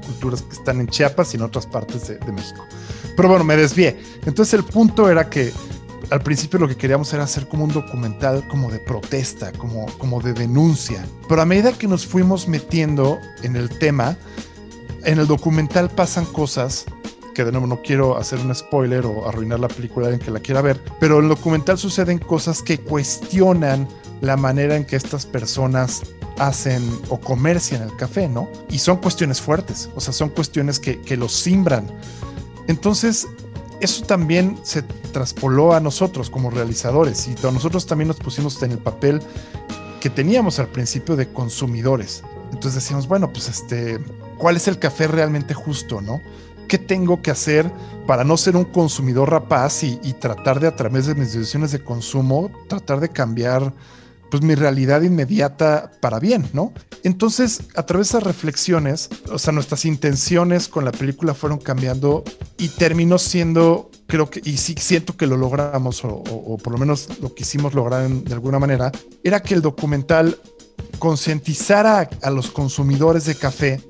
culturas 0.07 0.43
que 0.43 0.57
están 0.57 0.81
en 0.81 0.89
Chiapas 0.89 1.35
y 1.35 1.37
en 1.37 1.45
otras 1.45 1.67
partes 1.67 2.09
de, 2.09 2.17
de 2.19 2.33
México. 2.33 2.67
Pero 3.17 3.29
bueno, 3.29 3.45
me 3.45 3.57
desvié. 3.57 3.97
Entonces 4.27 4.55
el 4.55 4.65
punto 4.65 5.09
era 5.09 5.31
que 5.31 5.53
al 6.11 6.23
principio 6.23 6.59
lo 6.59 6.69
que 6.69 6.77
queríamos 6.77 7.13
era 7.13 7.25
hacer 7.25 7.49
como 7.49 7.65
un 7.65 7.73
documental 7.73 8.47
como 8.49 8.71
de 8.71 8.79
protesta, 8.79 9.53
como, 9.53 9.87
como 9.99 10.21
de 10.21 10.33
denuncia. 10.33 11.05
Pero 11.29 11.43
a 11.43 11.45
medida 11.45 11.73
que 11.73 11.87
nos 11.87 12.07
fuimos 12.07 12.49
metiendo 12.49 13.19
en 13.43 13.57
el 13.57 13.69
tema, 13.79 14.17
en 15.05 15.19
el 15.19 15.27
documental 15.27 15.91
pasan 15.91 16.25
cosas 16.27 16.87
que 17.35 17.45
de 17.45 17.53
nuevo 17.53 17.67
no 17.67 17.83
quiero 17.83 18.17
hacer 18.17 18.41
un 18.41 18.53
spoiler 18.55 19.07
o 19.07 19.29
arruinar 19.29 19.61
la 19.61 19.69
película 19.69 20.11
en 20.11 20.19
que 20.19 20.31
la 20.31 20.41
quiera 20.41 20.61
ver, 20.61 20.81
pero 20.99 21.19
en 21.19 21.25
el 21.25 21.29
documental 21.29 21.79
suceden 21.79 22.19
cosas 22.19 22.63
que 22.63 22.79
cuestionan 22.79 23.87
la 24.21 24.37
manera 24.37 24.75
en 24.75 24.85
que 24.85 24.97
estas 24.97 25.25
personas 25.25 26.03
hacen 26.39 26.83
o 27.09 27.21
comercian 27.21 27.83
el 27.83 27.95
café, 27.97 28.29
¿no? 28.29 28.49
Y 28.71 28.79
son 28.79 28.97
cuestiones 28.97 29.41
fuertes, 29.41 29.89
o 29.95 30.01
sea, 30.01 30.13
son 30.13 30.31
cuestiones 30.31 30.81
que, 30.81 31.01
que 31.01 31.17
los 31.17 31.33
simbran. 31.33 31.87
Entonces, 32.67 33.27
eso 33.81 34.05
también 34.05 34.59
se 34.63 34.83
traspoló 34.83 35.73
a 35.73 35.81
nosotros 35.81 36.31
como 36.31 36.51
realizadores 36.51 37.29
y 37.29 37.35
nosotros 37.43 37.87
también 37.87 38.09
nos 38.09 38.19
pusimos 38.19 38.61
en 38.63 38.73
el 38.73 38.79
papel 38.79 39.23
que 40.01 40.11
teníamos 40.11 40.59
al 40.59 40.69
principio 40.69 41.17
de 41.17 41.29
consumidores. 41.29 42.23
Entonces 42.53 42.75
decíamos, 42.75 43.07
bueno, 43.07 43.33
pues 43.33 43.49
este, 43.49 43.99
¿cuál 44.37 44.57
es 44.57 44.69
el 44.69 44.79
café 44.79 45.07
realmente 45.07 45.55
justo, 45.55 46.01
no? 46.01 46.21
¿Qué 46.67 46.79
tengo 46.79 47.23
que 47.23 47.31
hacer 47.31 47.71
para 48.07 48.25
no 48.25 48.37
ser 48.37 48.57
un 48.57 48.65
consumidor 48.65 49.31
rapaz 49.31 49.83
y, 49.83 49.99
y 50.03 50.15
tratar 50.15 50.61
de 50.61 50.67
a 50.67 50.77
través 50.77 51.07
de 51.07 51.15
mis 51.15 51.33
decisiones 51.33 51.73
de 51.73 51.83
consumo, 51.83 52.51
tratar 52.69 53.01
de 53.01 53.09
cambiar 53.09 53.73
pues 54.31 54.43
mi 54.43 54.55
realidad 54.55 55.03
inmediata 55.03 55.91
para 56.01 56.19
bien, 56.19 56.49
¿no? 56.53 56.73
Entonces, 57.03 57.63
a 57.77 57.85
través 57.85 58.09
de 58.09 58.19
esas 58.19 58.23
reflexiones, 58.25 59.09
o 59.31 59.39
sea, 59.39 59.53
nuestras 59.53 59.85
intenciones 59.85 60.69
con 60.69 60.85
la 60.85 60.93
película 60.93 61.35
fueron 61.35 61.59
cambiando 61.59 62.25
y 62.59 62.69
terminó 62.69 63.19
siendo, 63.19 63.91
creo 64.07 64.29
que, 64.29 64.41
y 64.45 64.57
sí 64.57 64.75
siento 64.79 65.17
que 65.17 65.27
lo 65.27 65.37
logramos, 65.37 66.03
o, 66.05 66.59
por 66.63 66.73
lo 66.73 66.79
menos 66.79 67.09
lo 67.21 67.35
quisimos 67.35 67.75
lograr 67.75 68.09
de 68.09 68.33
alguna 68.35 68.59
manera, 68.59 68.93
era 69.23 69.41
que 69.41 69.55
el 69.55 69.63
documental 69.63 70.39
concientizara 70.99 72.01
a, 72.01 72.09
a 72.23 72.31
los 72.31 72.51
consumidores 72.51 73.25
de 73.25 73.37
café, 73.37 73.81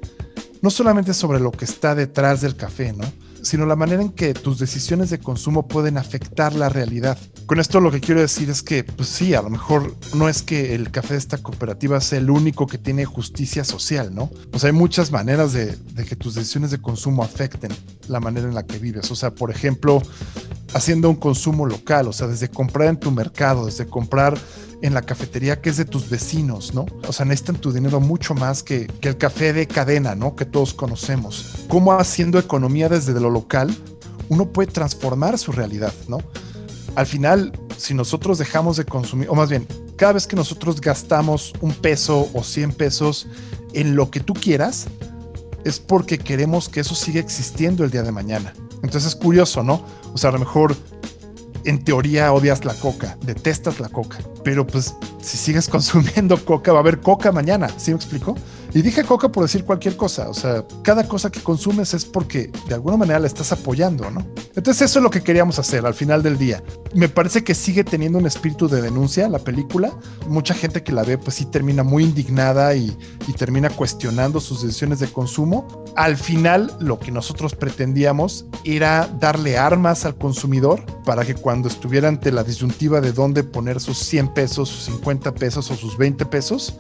no 0.61 0.71
solamente 0.71 1.15
sobre 1.15 1.41
lo 1.41 1.51
que 1.51 1.65
está 1.65 1.95
detrás 1.95 2.41
del 2.43 2.57
café, 2.57 2.93
¿no? 2.93 3.05
Sino 3.43 3.67
la 3.67 3.77
manera 3.77 4.03
en 4.03 4.11
que 4.11 4.35
tus 4.35 4.59
decisiones 4.59 5.11
de 5.11 5.19
consumo 5.19 5.69
pueden 5.69 5.99
afectar 5.99 6.55
la 6.55 6.69
realidad. 6.69 7.19
Con 7.47 7.61
esto 7.61 7.81
lo 7.81 7.91
que 7.91 8.01
quiero 8.01 8.21
decir 8.21 8.51
es 8.51 8.63
que, 8.63 8.85
pues 8.85 9.09
sí, 9.09 9.35
a 9.35 9.43
lo 9.43 9.51
mejor 9.51 9.95
no 10.15 10.29
es 10.29 10.43
que 10.43 10.75
el 10.75 10.91
café 10.91 11.15
de 11.15 11.19
esta 11.19 11.39
cooperativa 11.39 12.01
sea 12.01 12.19
el 12.19 12.31
único 12.31 12.67
que 12.67 12.79
tiene 12.79 13.05
justicia 13.05 13.65
social, 13.65 14.15
¿no? 14.15 14.31
Pues 14.51 14.65
hay 14.65 14.73
muchas 14.73 15.11
maneras 15.11 15.53
de, 15.53 15.77
que 16.09 16.17
tus 16.17 16.35
decisiones 16.35 16.71
de 16.71 16.79
consumo 16.79 17.23
afecten 17.23 17.73
la 18.09 18.21
manera 18.21 18.49
en 18.49 18.55
la 18.55 18.67
que 18.67 18.79
vives. 18.79 19.11
O 19.11 19.17
sea, 19.17 19.35
por 19.35 19.51
ejemplo, 19.51 20.03
haciendo 20.75 21.11
un 21.11 21.17
consumo 21.17 21.67
local, 21.67 22.09
o 22.09 22.13
sea, 22.13 22.27
desde 22.27 22.49
comprar 22.49 22.89
en 22.89 22.99
tu 22.99 23.11
mercado, 23.11 23.67
desde 23.67 23.87
comprar 23.87 24.39
en 24.81 24.95
la 24.95 25.03
cafetería 25.03 25.61
que 25.61 25.71
es 25.71 25.77
de 25.77 25.85
tus 25.85 26.09
vecinos, 26.09 26.75
¿no? 26.75 26.87
O 27.07 27.13
sea, 27.13 27.27
necesitan 27.27 27.57
tu 27.57 27.73
dinero 27.73 28.01
mucho 28.01 28.35
más 28.35 28.63
que 28.63 28.89
el 29.01 29.17
café 29.17 29.53
de 29.53 29.67
cadena, 29.67 30.15
¿no? 30.15 30.37
Que 30.37 30.45
todos 30.45 30.75
conocemos. 30.75 31.58
Cómo 31.69 31.93
haciendo 31.93 32.39
economía 32.39 32.89
desde 32.89 33.19
lo 33.21 33.31
local, 33.31 33.75
uno 34.29 34.47
puede 34.47 34.71
transformar 34.71 35.39
su 35.39 35.53
realidad, 35.53 35.93
¿no? 36.09 36.19
Al 36.95 37.07
final, 37.07 37.53
si 37.77 37.95
nosotros 37.95 38.39
dejamos 38.39 38.77
de 38.77 38.85
consumir, 38.85 39.29
o 39.31 39.35
más 39.35 39.49
bien, 39.49 39.67
cada 39.97 40.15
vez 40.15 40.27
que 40.27 40.37
nosotros 40.37 40.81
gastamos 40.81 41.53
un 41.61 41.73
peso 41.73 42.29
o 42.33 42.43
100 42.43 42.73
pesos 42.73 43.27
en 43.73 43.97
lo 43.97 44.11
que 44.11 44.21
tú 44.21 44.35
quieras, 44.35 44.87
es 45.65 45.79
porque 45.81 46.19
queremos 46.19 46.69
que 46.69 46.81
eso 46.81 46.95
siga 46.95 47.21
existiendo 47.21 47.85
el 47.85 47.91
día 47.91 48.03
de 48.03 48.13
mañana. 48.13 48.53
Entonces 48.83 49.07
es 49.07 49.17
curioso, 49.17 49.63
¿no? 49.63 49.85
O 50.15 50.19
sea, 50.19 50.31
a 50.31 50.33
lo 50.33 50.39
mejor 50.39 50.75
en 51.65 51.85
teoría 51.85 52.33
odias 52.33 52.65
la 52.65 52.75
coca, 52.75 53.19
detestas 53.25 53.81
la 53.81 53.89
coca, 53.89 54.19
pero 54.49 54.67
pues 54.67 54.95
si 55.21 55.37
sigues 55.37 55.69
consumiendo 55.77 56.43
coca 56.43 56.73
va 56.73 56.79
a 56.79 56.81
haber 56.81 57.01
coca 57.01 57.31
mañana, 57.33 57.69
¿sí 57.77 57.91
me 57.91 57.99
explico? 57.99 58.35
Y 58.73 58.83
dije 58.83 59.05
coca 59.05 59.31
por 59.31 59.45
decir 59.45 59.65
cualquier 59.65 59.97
cosa, 59.97 60.29
o 60.29 60.35
sea, 60.35 60.65
cada 60.83 61.07
cosa 61.07 61.31
que 61.31 61.41
consumes 61.41 61.95
es 61.95 62.05
porque 62.05 62.51
de 62.67 62.75
alguna 62.75 62.97
manera 62.97 63.19
la 63.19 63.27
estás 63.27 63.53
apoyando, 63.53 64.11
¿no? 64.11 64.27
Entonces 64.55 64.91
eso 64.91 64.99
es 64.99 65.03
lo 65.03 65.11
que 65.11 65.23
queríamos 65.23 65.59
hacer 65.59 65.87
al 65.87 65.95
final 65.95 66.23
del 66.23 66.37
día. 66.37 66.63
Me 66.95 67.09
parece 67.09 67.45
que 67.45 67.55
sigue 67.55 67.85
teniendo 67.85 68.19
un 68.19 68.27
espíritu 68.27 68.69
de 68.69 68.83
denuncia 68.83 69.29
la 69.29 69.39
película. 69.39 69.93
Mucha 70.27 70.53
gente 70.53 70.83
que 70.83 70.93
la 70.93 71.03
ve 71.03 71.17
pues 71.17 71.37
sí 71.37 71.47
termina 71.47 71.83
muy 71.83 72.05
indignada 72.05 72.75
y, 72.75 72.95
y 73.27 73.33
termina 73.33 73.71
cuestionando 73.71 74.41
sus 74.41 74.63
decisiones 74.63 74.99
de 74.99 75.09
consumo. 75.09 75.85
Al 75.97 76.17
final 76.17 76.75
lo 76.81 76.99
que 76.99 77.11
nosotros 77.11 77.55
pretendíamos 77.55 78.47
era 78.65 79.09
darle 79.19 79.57
armas 79.57 80.05
al 80.05 80.17
consumidor 80.17 80.85
para 81.05 81.25
que 81.25 81.35
cuando 81.35 81.69
estuviera 81.69 82.09
ante 82.09 82.33
la 82.33 82.45
disyuntiva 82.45 83.01
de 83.01 83.13
dónde 83.13 83.45
poner 83.45 83.81
sus 83.81 83.99
100 83.99 84.35
pesos, 84.39 84.69
sus 84.69 84.85
50 84.85 85.35
pesos 85.35 85.69
o 85.73 85.75
sus 85.75 85.99
20 85.99 86.25
pesos, 86.27 86.79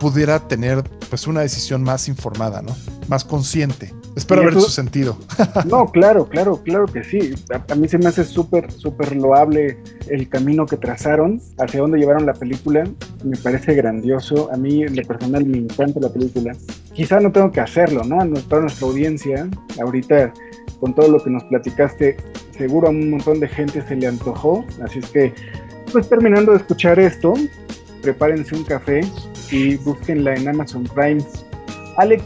pudiera 0.00 0.38
tener 0.48 0.82
pues 1.10 1.26
una 1.26 1.42
decisión 1.42 1.82
más 1.82 2.08
informada, 2.08 2.62
¿no? 2.62 2.74
Más 3.08 3.26
consciente. 3.26 3.92
Espero 4.16 4.42
ver 4.42 4.54
su 4.54 4.70
sentido. 4.70 5.18
No, 5.66 5.90
claro, 5.90 6.26
claro, 6.26 6.62
claro 6.62 6.86
que 6.86 7.04
sí. 7.04 7.34
A, 7.52 7.72
a 7.72 7.74
mí 7.74 7.88
se 7.88 7.98
me 7.98 8.06
hace 8.06 8.24
súper, 8.24 8.72
súper 8.72 9.14
loable 9.16 9.76
el 10.08 10.30
camino 10.30 10.64
que 10.64 10.78
trazaron, 10.78 11.42
hacia 11.58 11.80
dónde 11.80 11.98
llevaron 11.98 12.24
la 12.24 12.32
película. 12.32 12.84
Me 13.22 13.36
parece 13.36 13.74
grandioso. 13.74 14.50
A 14.50 14.56
mí, 14.56 14.82
en 14.82 14.96
lo 14.96 15.02
personal, 15.02 15.44
me 15.44 15.58
encanta 15.58 16.00
la 16.00 16.08
película. 16.08 16.56
Quizá 16.94 17.20
no 17.20 17.30
tengo 17.32 17.52
que 17.52 17.60
hacerlo, 17.60 18.02
¿no? 18.04 18.18
A 18.22 18.26
toda 18.48 18.62
nuestra 18.62 18.86
audiencia, 18.86 19.46
ahorita, 19.78 20.32
con 20.80 20.94
todo 20.94 21.08
lo 21.08 21.22
que 21.22 21.28
nos 21.28 21.44
platicaste, 21.44 22.16
seguro 22.56 22.88
a 22.88 22.90
un 22.90 23.10
montón 23.10 23.40
de 23.40 23.48
gente 23.48 23.82
se 23.86 23.94
le 23.94 24.06
antojó. 24.06 24.64
Así 24.82 25.00
es 25.00 25.10
que, 25.10 25.34
pues 25.94 26.08
terminando 26.08 26.50
de 26.50 26.58
escuchar 26.58 26.98
esto, 26.98 27.34
prepárense 28.02 28.56
un 28.56 28.64
café 28.64 29.00
y 29.52 29.76
búsquenla 29.76 30.34
en 30.34 30.48
Amazon 30.48 30.82
Prime. 30.92 31.24
Alex, 31.98 32.24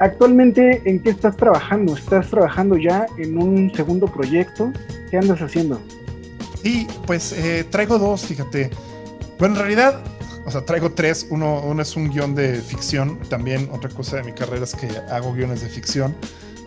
actualmente, 0.00 0.82
¿en 0.84 1.00
qué 1.00 1.10
estás 1.10 1.36
trabajando? 1.36 1.94
¿Estás 1.94 2.28
trabajando 2.28 2.76
ya 2.76 3.06
en 3.18 3.38
un 3.38 3.72
segundo 3.72 4.08
proyecto? 4.08 4.72
¿Qué 5.12 5.16
andas 5.16 5.40
haciendo? 5.40 5.80
Sí, 6.60 6.88
pues 7.06 7.30
eh, 7.34 7.64
traigo 7.70 8.00
dos, 8.00 8.26
fíjate. 8.26 8.70
Bueno, 9.38 9.54
en 9.54 9.60
realidad, 9.60 10.02
o 10.44 10.50
sea, 10.50 10.64
traigo 10.64 10.90
tres. 10.90 11.28
Uno, 11.30 11.60
uno 11.60 11.82
es 11.82 11.94
un 11.94 12.10
guion 12.10 12.34
de 12.34 12.60
ficción. 12.62 13.20
También 13.28 13.68
otra 13.70 13.90
cosa 13.90 14.16
de 14.16 14.24
mi 14.24 14.32
carrera 14.32 14.64
es 14.64 14.74
que 14.74 14.88
hago 15.08 15.32
guiones 15.32 15.60
de 15.60 15.68
ficción. 15.68 16.16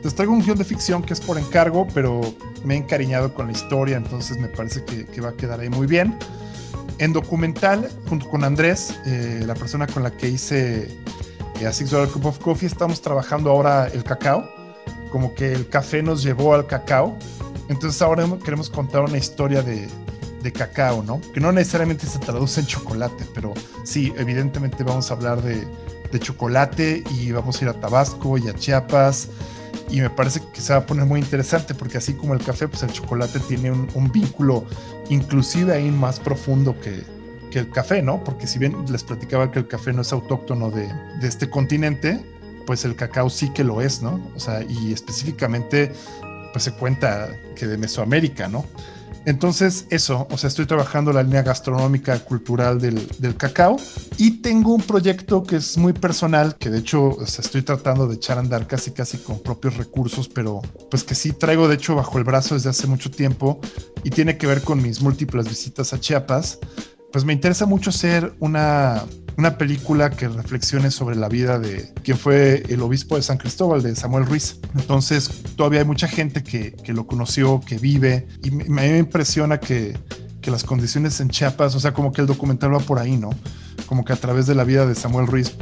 Entonces 0.08 0.20
traigo 0.20 0.34
un 0.36 0.42
guion 0.42 0.58
de 0.58 0.64
ficción 0.64 1.04
que 1.04 1.12
es 1.12 1.20
por 1.20 1.38
encargo, 1.38 1.86
pero 1.94 2.22
me 2.64 2.76
he 2.76 2.78
encariñado 2.78 3.34
con 3.34 3.48
la 3.48 3.52
historia, 3.52 3.98
entonces 3.98 4.38
me 4.38 4.48
parece 4.48 4.86
que, 4.86 5.06
que 5.06 5.20
va 5.20 5.32
a 5.32 5.34
quedar 5.34 5.60
ahí 5.60 5.68
muy 5.68 5.86
bien. 5.86 6.18
En 6.98 7.12
documental, 7.12 7.90
junto 8.08 8.30
con 8.30 8.46
Andrés, 8.46 8.98
eh, 9.06 9.44
la 9.46 9.54
persona 9.54 9.86
con 9.86 10.04
la 10.04 10.12
que 10.12 10.30
hice 10.30 10.98
eh, 11.60 11.68
A 11.68 11.74
Six 11.74 11.90
Dollar 11.90 12.08
Cup 12.08 12.26
of 12.26 12.40
Coffee, 12.40 12.68
estamos 12.68 13.02
trabajando 13.02 13.52
ahora 13.52 13.88
el 13.88 14.06
cacao. 14.06 14.50
Como 15.12 15.36
que 15.36 15.52
el 15.52 15.68
café 15.68 16.02
nos 16.02 16.24
llevó 16.24 16.54
al 16.54 16.68
cacao. 16.68 17.18
Entonces 17.68 18.02
ahora 18.02 18.26
queremos 18.46 18.70
contar 18.70 19.02
una 19.02 19.18
historia 19.18 19.62
de, 19.62 19.90
de 20.42 20.52
cacao, 20.54 21.04
¿no? 21.04 21.20
Que 21.34 21.42
no 21.42 21.52
necesariamente 21.52 22.08
se 22.08 22.20
traduce 22.20 22.62
en 22.62 22.66
chocolate, 22.66 23.26
pero 23.36 23.54
sí, 23.84 24.14
evidentemente 24.18 24.86
vamos 24.86 25.12
a 25.12 25.16
hablar 25.16 25.42
de, 25.42 25.68
de 26.14 26.20
chocolate 26.22 27.04
y 27.12 27.34
vamos 27.34 27.60
a 27.60 27.66
ir 27.66 27.70
a 27.72 27.74
Tabasco 27.74 28.38
y 28.38 28.48
a 28.48 28.54
Chiapas 28.54 29.28
y 29.90 30.02
me 30.02 30.10
parece 30.10 30.42
que 30.54 30.62
se 30.62 30.74
va 30.74 30.80
a 30.80 30.86
poner 30.86 31.06
muy 31.06 31.20
interesante 31.20 31.74
porque 31.74 31.98
así 31.98 32.14
como 32.14 32.34
el 32.34 32.44
café, 32.44 32.68
pues 32.68 32.84
el 32.84 32.92
chocolate 32.92 33.40
tiene 33.40 33.72
un, 33.72 34.12
vínculo 34.12 34.66
inclusive 35.10 35.74
ahí 35.74 35.90
más 35.92 36.20
profundo 36.20 36.80
que, 36.80 37.04
que, 37.52 37.60
el 37.60 37.70
café, 37.70 38.02
¿no? 38.02 38.24
Porque 38.24 38.48
si 38.48 38.60
bien 38.60 38.76
les 38.90 39.04
platicaba 39.04 39.52
que 39.52 39.60
el 39.60 39.68
café 39.68 39.94
no 39.94 40.02
es 40.02 40.12
autóctono 40.12 40.70
de, 40.72 40.88
de 41.22 41.28
este 41.28 41.50
continente, 41.50 42.24
pues 42.66 42.84
el 42.84 42.96
cacao 42.96 43.30
sí 43.30 43.50
que 43.54 43.64
lo 43.64 43.82
es, 43.82 44.02
¿no? 44.02 44.22
O 44.36 44.40
sea, 44.40 44.64
y 44.68 44.92
específicamente, 44.92 45.94
pues 46.52 46.66
se 46.66 46.74
cuenta 46.74 47.30
que 47.56 47.66
de 47.66 47.78
Mesoamérica, 47.78 48.50
¿no? 48.50 48.66
Entonces, 49.28 49.88
eso, 49.90 50.26
o 50.32 50.38
sea, 50.38 50.48
estoy 50.48 50.66
trabajando 50.66 51.12
la 51.12 51.22
línea 51.22 51.42
gastronómica 51.42 52.18
cultural 52.20 52.80
del, 52.80 53.06
del, 53.20 53.36
cacao 53.36 53.76
y 54.18 54.40
tengo 54.42 54.74
un 54.74 54.82
proyecto 54.82 55.44
que 55.44 55.58
es 55.58 55.78
muy 55.78 55.92
personal, 55.92 56.56
que 56.58 56.70
de 56.70 56.80
hecho 56.80 57.10
o 57.10 57.26
sea, 57.26 57.44
estoy 57.44 57.62
tratando 57.62 58.08
de 58.08 58.16
echar 58.16 58.38
a 58.38 58.40
andar 58.40 58.68
casi 58.68 58.92
casi 58.92 59.18
con 59.18 59.44
propios 59.44 59.76
recursos, 59.76 60.30
pero 60.30 60.62
pues 60.90 61.04
que 61.04 61.14
sí 61.14 61.34
traigo 61.34 61.68
de 61.68 61.76
hecho 61.76 61.94
bajo 61.94 62.18
el 62.18 62.24
brazo 62.24 62.56
desde 62.56 62.70
hace 62.70 62.88
mucho 62.88 63.12
tiempo 63.12 63.60
y 64.06 64.12
tiene 64.12 64.38
que 64.38 64.48
ver 64.48 64.62
con 64.62 64.82
mis 64.82 65.02
múltiples 65.02 65.50
visitas 65.50 65.92
a 65.92 66.00
Chiapas. 66.00 66.60
Pues 67.18 67.26
me 67.26 67.34
interesa 67.34 67.66
mucho 67.66 67.92
ser 67.92 68.36
una, 68.40 69.04
una 69.38 69.58
película 69.58 70.12
que 70.12 70.28
reflexione 70.28 70.92
sobre 70.92 71.16
la 71.16 71.28
vida 71.28 71.58
de 71.58 71.92
quien 72.04 72.16
fue 72.16 72.62
el 72.70 72.80
obispo 72.84 73.16
de 73.16 73.24
San 73.24 73.40
Cristóbal, 73.40 73.82
de 73.82 73.96
Samuel 73.96 74.28
Ruiz. 74.28 74.60
Entonces, 74.76 75.32
todavía 75.56 75.80
hay 75.80 75.88
mucha 75.88 76.08
gente 76.08 76.44
que, 76.44 76.74
que 76.74 76.94
lo 76.94 77.08
conoció, 77.08 77.60
que 77.60 77.80
vive, 77.80 78.28
y 78.44 78.52
me, 78.52 78.66
me 78.66 78.98
impresiona 79.00 79.60
que, 79.60 79.98
que, 80.42 80.52
las 80.52 80.64
condiciones 80.64 81.20
en 81.20 81.30
Chiapas, 81.30 81.74
o 81.74 81.80
sea, 81.80 81.92
como 81.92 82.12
que 82.12 82.22
el 82.22 82.28
documental 82.28 82.72
va 82.76 82.80
por 82.82 83.00
ahí, 83.00 83.18
¿no? 83.18 83.32
Como 83.88 84.06
que 84.06 84.14
a 84.14 84.18
través 84.18 84.46
de 84.46 84.54
la 84.54 84.64
vida 84.64 84.86
de 84.86 84.94
Samuel 84.94 85.26
Ruiz, 85.26 85.56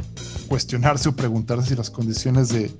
cuestionarse 0.48 1.08
o 1.08 1.16
preguntarse 1.16 1.70
si 1.70 1.74
las 1.74 1.88
condiciones 1.88 2.50
de, 2.50 2.70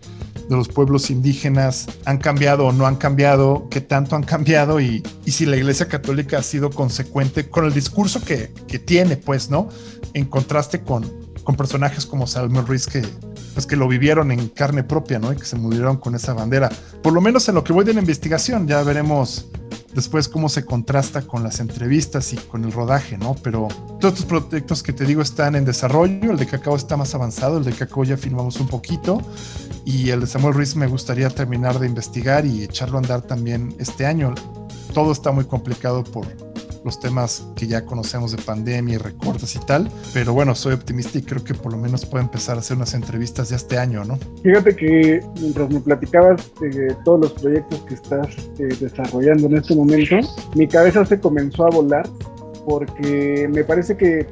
de 0.49 0.57
los 0.57 0.69
pueblos 0.69 1.11
indígenas 1.11 1.87
han 2.05 2.19
cambiado 2.19 2.67
o 2.67 2.73
no 2.73 2.87
han 2.87 2.97
cambiado, 2.97 3.69
qué 3.71 3.81
tanto 3.81 4.17
han 4.17 4.23
cambiado 4.23 4.81
y, 4.81 5.03
y 5.25 5.33
si 5.33 5.47
la 5.47 5.57
Iglesia 5.57 5.89
Católica 5.89 6.39
ha 6.39 6.43
sido 6.43 6.71
consecuente 6.71 7.49
con 7.49 7.65
el 7.65 7.73
discurso 7.73 8.23
que, 8.25 8.53
que 8.69 8.79
tiene, 8.79 9.17
pues, 9.17 9.51
¿no? 9.51 9.69
En 10.15 10.27
contraste 10.27 10.83
con, 10.83 11.11
con 11.45 11.57
personajes 11.57 12.07
como 12.07 12.27
Samuel 12.27 12.67
Ruiz 12.67 12.87
que, 12.87 13.03
pues, 13.55 13.67
que 13.67 13.77
lo 13.77 13.89
vivieron 13.89 14.31
en 14.33 14.49
carne 14.49 14.85
propia, 14.85 15.19
¿no? 15.19 15.33
Y 15.33 15.37
que 15.37 15.45
se 15.45 15.57
murieron 15.57 15.97
con 15.97 16.15
esa 16.15 16.35
bandera. 16.35 16.71
Por 17.03 17.13
lo 17.13 17.21
menos 17.21 17.49
en 17.49 17.55
lo 17.55 17.65
que 17.65 17.73
voy 17.73 17.85
de 17.85 17.95
la 17.95 18.01
investigación, 18.01 18.67
ya 18.67 18.83
veremos 18.83 19.49
después 19.97 20.29
cómo 20.29 20.51
se 20.51 20.65
contrasta 20.65 21.23
con 21.23 21.43
las 21.43 21.59
entrevistas 21.59 22.35
y 22.35 22.37
con 22.37 22.65
el 22.65 22.73
rodaje, 22.73 23.17
¿no? 23.17 23.35
Pero 23.43 23.67
todos 23.99 24.15
estos 24.15 24.27
proyectos 24.27 24.83
que 24.83 24.93
te 24.93 25.07
digo 25.07 25.23
están 25.23 25.57
en 25.57 25.65
desarrollo, 25.65 26.31
el 26.31 26.37
de 26.37 26.47
Cacao 26.47 26.77
está 26.77 26.99
más 26.99 27.15
avanzado, 27.15 27.57
el 27.59 27.65
de 27.65 27.73
Cacao 27.73 28.05
ya 28.05 28.19
filmamos 28.19 28.61
un 28.61 28.69
poquito 28.69 29.21
y 29.87 30.11
el 30.11 30.21
de 30.21 30.27
Samuel 30.27 30.55
Ruiz 30.55 30.77
me 30.77 30.87
gustaría 30.87 31.31
terminar 31.31 31.79
de 31.79 31.87
investigar 31.87 32.45
y 32.45 32.63
echarlo 32.63 32.99
a 32.99 33.01
andar 33.01 33.23
también 33.23 33.75
este 33.79 34.05
año. 34.05 34.35
Todo 34.93 35.13
está 35.13 35.33
muy 35.33 35.47
complicado 35.47 36.05
por 36.05 36.27
los 36.87 37.01
temas 37.01 37.47
que 37.57 37.67
ya 37.67 37.85
conocemos 37.85 38.31
de 38.33 38.39
pandemia 38.39 38.95
y 38.95 38.99
recortes 38.99 39.57
y 39.57 39.59
tal, 39.59 39.91
pero 40.15 40.33
bueno, 40.33 40.55
soy 40.55 40.73
optimista 40.73 41.19
y 41.19 41.23
creo 41.23 41.43
que 41.43 41.53
por 41.53 41.73
lo 41.73 41.79
menos 41.79 42.07
puedo 42.07 42.25
empezar 42.25 42.57
a 42.57 42.61
hacer 42.61 42.77
unas 42.77 42.95
entrevistas 42.95 43.51
ya 43.51 43.57
este 43.57 43.77
año, 43.77 44.05
¿no? 44.05 44.19
Fíjate 44.43 44.75
que 44.77 45.21
mientras 45.41 45.69
me 45.69 45.81
platicabas 45.81 46.41
de 46.61 46.97
todos 47.05 47.21
los 47.21 47.33
proyectos 47.33 47.81
que 47.81 47.95
estás 47.95 48.29
eh, 48.59 48.69
desarrollando 48.81 49.49
en 49.49 49.57
este 49.57 49.75
momento, 49.75 50.17
mi 50.55 50.69
cabeza 50.69 51.05
se 51.05 51.19
comenzó 51.19 51.67
a 51.67 51.71
volar 51.71 52.09
porque 52.65 53.49
me 53.53 53.65
parece 53.65 53.97
que 53.97 54.27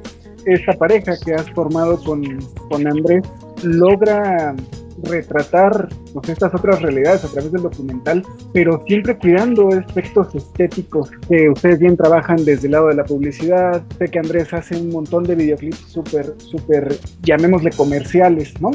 esta 0.46 0.72
pareja 0.74 1.14
que 1.24 1.34
has 1.34 1.50
formado 1.50 2.02
con, 2.04 2.22
con 2.70 2.86
Andrés 2.86 3.24
logra 3.62 4.54
retratar 5.02 5.88
pues, 6.12 6.28
estas 6.28 6.54
otras 6.54 6.80
realidades 6.83 7.24
a 7.24 7.28
través 7.28 7.52
del 7.52 7.62
documental, 7.62 8.22
pero 8.52 8.83
siempre 8.87 9.16
cuidando 9.18 9.68
aspectos 9.68 10.35
estéticos 10.35 11.11
que 11.28 11.48
ustedes 11.48 11.78
bien 11.78 11.96
trabajan 11.96 12.44
desde 12.44 12.66
el 12.66 12.72
lado 12.72 12.88
de 12.88 12.94
la 12.94 13.04
publicidad. 13.04 13.83
Sé 13.98 14.09
que 14.09 14.18
Andrés 14.18 14.52
hace 14.52 14.76
un 14.76 14.90
montón 14.90 15.24
de 15.24 15.35
videoclips 15.35 15.78
súper, 15.78 16.35
súper, 16.38 16.96
llamémosle 17.22 17.70
comerciales, 17.70 18.61
¿no? 18.61 18.70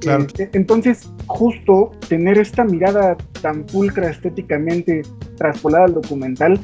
Claro. 0.00 0.26
Eh, 0.38 0.48
entonces, 0.52 1.10
justo 1.26 1.90
tener 2.08 2.38
esta 2.38 2.64
mirada 2.64 3.16
tan 3.42 3.64
pulcra 3.64 4.10
estéticamente 4.10 5.02
traspolada 5.36 5.86
al 5.86 5.94
documental, 5.94 6.60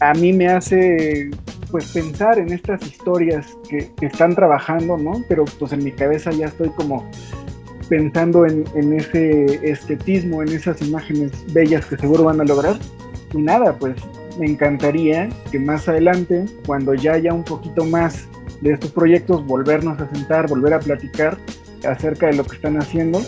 a 0.00 0.12
mí 0.12 0.32
me 0.32 0.48
hace 0.48 1.30
pues 1.70 1.90
pensar 1.92 2.38
en 2.38 2.52
estas 2.52 2.86
historias 2.86 3.46
que, 3.68 3.90
que, 3.98 4.06
están 4.06 4.34
trabajando, 4.34 4.96
¿no? 4.96 5.12
Pero 5.28 5.44
pues 5.58 5.72
en 5.72 5.82
mi 5.82 5.90
cabeza 5.90 6.30
ya 6.30 6.46
estoy 6.46 6.68
como 6.70 7.10
pensando 7.88 8.46
en, 8.46 8.92
ese 8.92 9.44
estetismo, 9.68 10.42
en 10.42 10.48
esas 10.48 10.80
imágenes 10.82 11.32
bellas 11.52 11.86
que 11.86 11.96
seguro 11.96 12.24
van 12.24 12.40
a 12.40 12.44
lograr. 12.44 12.76
Y 13.32 13.38
nada, 13.38 13.76
pues 13.78 13.96
me 14.38 14.46
encantaría 14.46 15.28
que 15.50 15.58
más 15.58 15.88
adelante, 15.88 16.44
cuando 16.66 16.94
ya 16.94 17.14
haya 17.14 17.32
un 17.32 17.44
poquito 17.44 17.84
más 17.84 18.28
de 18.60 18.72
estos 18.72 18.90
proyectos, 18.92 19.46
volvernos 19.46 20.00
a 20.00 20.08
sentar, 20.12 20.48
volver 20.48 20.74
a 20.74 20.80
platicar 20.80 21.36
acerca 21.86 22.26
de 22.26 22.34
lo 22.34 22.44
que 22.44 22.56
están 22.56 22.80
haciendo. 22.80 23.20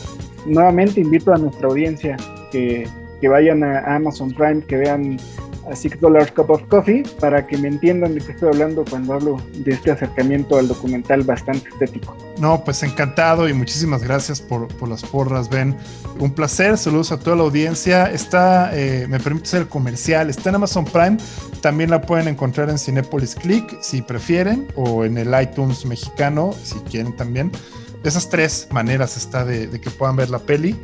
Nuevamente 0.47 1.01
invito 1.01 1.33
a 1.33 1.39
nuestra 1.39 1.69
audiencia 1.69 2.17
que 2.51 2.89
vayan 3.29 3.63
a 3.63 3.97
Amazon 3.97 4.31
Prime, 4.33 4.63
que 4.63 4.77
vean 4.77 5.19
a 5.71 5.77
Six 5.77 6.01
Dollars 6.01 6.31
Cup 6.33 6.51
of 6.51 6.63
Coffee 6.69 7.03
para 7.21 7.47
que 7.47 7.57
me 7.57 7.69
entiendan 7.69 8.15
de 8.15 8.21
qué 8.21 8.33
estoy 8.33 8.49
hablando 8.49 8.85
cuando 8.89 9.15
hablo 9.15 9.43
de 9.55 9.73
este 9.73 9.91
acercamiento 9.91 10.59
al 10.59 10.69
documental 10.69 11.23
bastante 11.23 11.69
estético. 11.69 12.17
No, 12.39 12.63
pues 12.65 12.83
encantado 12.83 13.49
y 13.49 13.53
muchísimas 13.53 14.03
gracias 14.03 14.41
por, 14.41 14.69
por 14.69 14.89
las 14.89 15.03
porras, 15.03 15.49
Ben. 15.49 15.77
Un 16.19 16.33
placer, 16.33 16.79
saludos 16.79 17.13
a 17.13 17.19
toda 17.19 17.37
la 17.37 17.43
audiencia. 17.43 18.11
Está, 18.11 18.71
eh, 18.75 19.07
me 19.09 19.21
permite 19.21 19.47
ser 19.47 19.69
comercial, 19.69 20.31
está 20.31 20.51
en 20.51 20.57
Amazon 20.57 20.85
Prime. 20.85 21.17
También 21.61 21.91
la 21.91 22.01
pueden 22.01 22.29
encontrar 22.29 22.71
en 22.71 22.79
Cinepolis 22.79 23.35
Click 23.35 23.81
si 23.81 24.03
prefieren 24.03 24.69
o 24.77 25.05
en 25.05 25.19
el 25.19 25.35
iTunes 25.41 25.85
mexicano 25.85 26.55
si 26.63 26.79
quieren 26.81 27.15
también. 27.17 27.51
Esas 28.05 28.29
tres 28.29 28.69
maneras 28.71 29.17
está 29.17 29.45
de 29.45 29.69
que 29.81 29.91
puedan 29.91 30.17
ver 30.17 30.31
la 30.31 30.39
peli. 30.39 30.77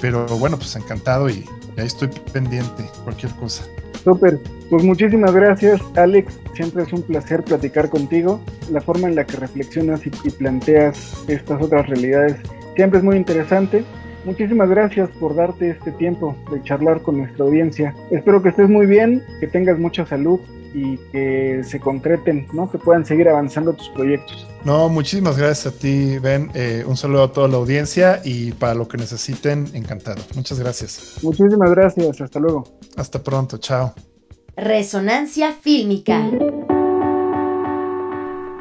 Pero 0.00 0.26
bueno, 0.38 0.56
pues 0.56 0.74
encantado 0.76 1.28
y 1.28 1.44
ahí 1.76 1.86
estoy 1.86 2.08
pendiente, 2.32 2.88
cualquier 3.04 3.32
cosa. 3.34 3.64
Súper, 4.04 4.38
pues 4.70 4.82
muchísimas 4.82 5.34
gracias 5.34 5.80
Alex, 5.96 6.38
siempre 6.54 6.84
es 6.84 6.92
un 6.92 7.02
placer 7.02 7.42
platicar 7.42 7.90
contigo. 7.90 8.40
La 8.70 8.80
forma 8.80 9.08
en 9.08 9.14
la 9.14 9.24
que 9.24 9.36
reflexionas 9.36 10.06
y, 10.06 10.10
y, 10.24 10.30
planteas 10.30 11.24
estas 11.28 11.60
otras 11.62 11.86
realidades 11.88 12.36
siempre 12.76 12.98
es 12.98 13.04
muy 13.04 13.16
interesante. 13.16 13.84
Muchísimas 14.24 14.68
gracias 14.68 15.08
por 15.18 15.34
darte 15.34 15.70
este 15.70 15.92
tiempo 15.92 16.36
de 16.52 16.62
charlar 16.62 17.02
con 17.02 17.18
nuestra 17.18 17.44
audiencia. 17.44 17.94
Espero 18.10 18.42
que 18.42 18.50
estés 18.50 18.68
muy 18.68 18.86
bien, 18.86 19.22
que 19.40 19.46
tengas 19.46 19.78
mucha 19.78 20.04
salud 20.06 20.40
y 20.74 20.98
que 21.10 21.62
se 21.64 21.80
concreten, 21.80 22.46
¿no? 22.52 22.70
Que 22.70 22.78
puedan 22.78 23.04
seguir 23.04 23.28
avanzando 23.28 23.72
tus 23.72 23.88
proyectos. 23.90 24.46
No, 24.64 24.88
muchísimas 24.88 25.36
gracias 25.36 25.74
a 25.74 25.76
ti, 25.76 26.18
Ben. 26.18 26.50
Eh, 26.54 26.84
un 26.86 26.96
saludo 26.96 27.24
a 27.24 27.32
toda 27.32 27.48
la 27.48 27.56
audiencia 27.56 28.20
y 28.24 28.52
para 28.52 28.74
lo 28.74 28.86
que 28.86 28.98
necesiten, 28.98 29.66
encantado. 29.72 30.22
Muchas 30.34 30.58
gracias. 30.60 31.18
Muchísimas 31.22 31.70
gracias. 31.70 32.20
Hasta 32.20 32.38
luego. 32.38 32.64
Hasta 32.96 33.22
pronto. 33.22 33.58
Chao. 33.58 33.94
Resonancia 34.56 35.52
fílmica. 35.52 36.20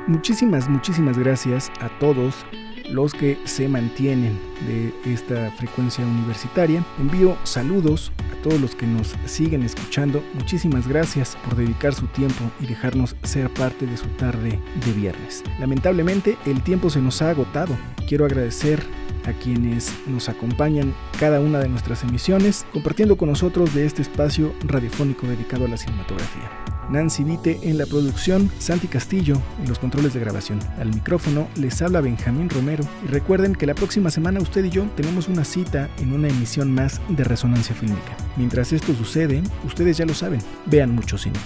Muchísimas, 0.07 0.67
muchísimas 0.67 1.17
gracias 1.17 1.71
a 1.81 1.89
todos 1.99 2.45
los 2.91 3.13
que 3.13 3.37
se 3.45 3.67
mantienen 3.67 4.39
de 4.67 4.93
esta 5.11 5.51
frecuencia 5.51 6.05
universitaria. 6.05 6.83
Envío 6.99 7.37
saludos 7.43 8.11
a 8.31 8.41
todos 8.41 8.59
los 8.59 8.75
que 8.75 8.87
nos 8.87 9.15
siguen 9.25 9.63
escuchando. 9.63 10.23
Muchísimas 10.33 10.87
gracias 10.87 11.37
por 11.43 11.55
dedicar 11.55 11.93
su 11.93 12.07
tiempo 12.07 12.43
y 12.59 12.67
dejarnos 12.67 13.15
ser 13.23 13.49
parte 13.53 13.85
de 13.85 13.97
su 13.97 14.07
tarde 14.09 14.59
de 14.85 14.91
viernes. 14.93 15.43
Lamentablemente 15.59 16.37
el 16.45 16.61
tiempo 16.61 16.89
se 16.89 17.01
nos 17.01 17.21
ha 17.21 17.29
agotado. 17.29 17.77
Quiero 18.07 18.25
agradecer 18.25 18.83
a 19.25 19.33
quienes 19.33 19.93
nos 20.07 20.29
acompañan 20.29 20.93
cada 21.19 21.39
una 21.39 21.59
de 21.59 21.69
nuestras 21.69 22.03
emisiones, 22.03 22.65
compartiendo 22.73 23.17
con 23.17 23.29
nosotros 23.29 23.73
de 23.73 23.85
este 23.85 24.01
espacio 24.01 24.53
radiofónico 24.63 25.27
dedicado 25.27 25.65
a 25.65 25.69
la 25.69 25.77
cinematografía. 25.77 26.68
Nancy 26.89 27.23
Vite 27.23 27.59
en 27.63 27.77
la 27.77 27.85
producción, 27.85 28.49
Santi 28.59 28.87
Castillo 28.87 29.35
en 29.61 29.69
los 29.69 29.79
controles 29.79 30.13
de 30.13 30.19
grabación. 30.19 30.59
Al 30.79 30.87
micrófono 30.93 31.47
les 31.55 31.81
habla 31.81 32.01
Benjamín 32.01 32.49
Romero 32.49 32.83
y 33.05 33.07
recuerden 33.07 33.55
que 33.55 33.65
la 33.65 33.75
próxima 33.75 34.09
semana 34.09 34.41
usted 34.41 34.65
y 34.65 34.69
yo 34.69 34.85
tenemos 34.95 35.27
una 35.27 35.45
cita 35.45 35.89
en 35.99 36.13
una 36.13 36.27
emisión 36.27 36.73
más 36.73 36.99
de 37.09 37.23
Resonancia 37.23 37.75
Fílmica. 37.75 38.17
Mientras 38.35 38.73
esto 38.73 38.93
sucede, 38.95 39.41
ustedes 39.65 39.97
ya 39.97 40.05
lo 40.05 40.13
saben, 40.13 40.41
vean 40.65 40.93
mucho 40.95 41.17
cine. 41.17 41.39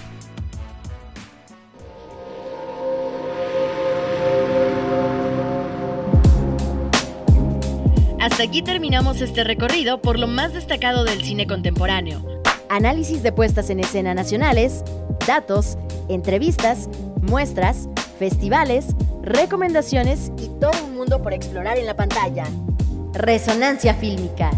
Hasta 8.20 8.42
aquí 8.42 8.62
terminamos 8.62 9.20
este 9.20 9.44
recorrido 9.44 10.00
por 10.00 10.18
lo 10.18 10.26
más 10.26 10.54
destacado 10.54 11.04
del 11.04 11.22
cine 11.22 11.46
contemporáneo. 11.46 12.43
Análisis 12.74 13.22
de 13.22 13.30
puestas 13.30 13.70
en 13.70 13.78
escena 13.78 14.14
nacionales, 14.14 14.82
datos, 15.28 15.78
entrevistas, 16.08 16.88
muestras, 17.22 17.88
festivales, 18.18 18.96
recomendaciones 19.22 20.32
y 20.38 20.48
todo 20.58 20.84
un 20.84 20.96
mundo 20.96 21.22
por 21.22 21.32
explorar 21.32 21.78
en 21.78 21.86
la 21.86 21.94
pantalla. 21.94 22.42
Resonancia 23.12 23.94
fílmica. 23.94 24.50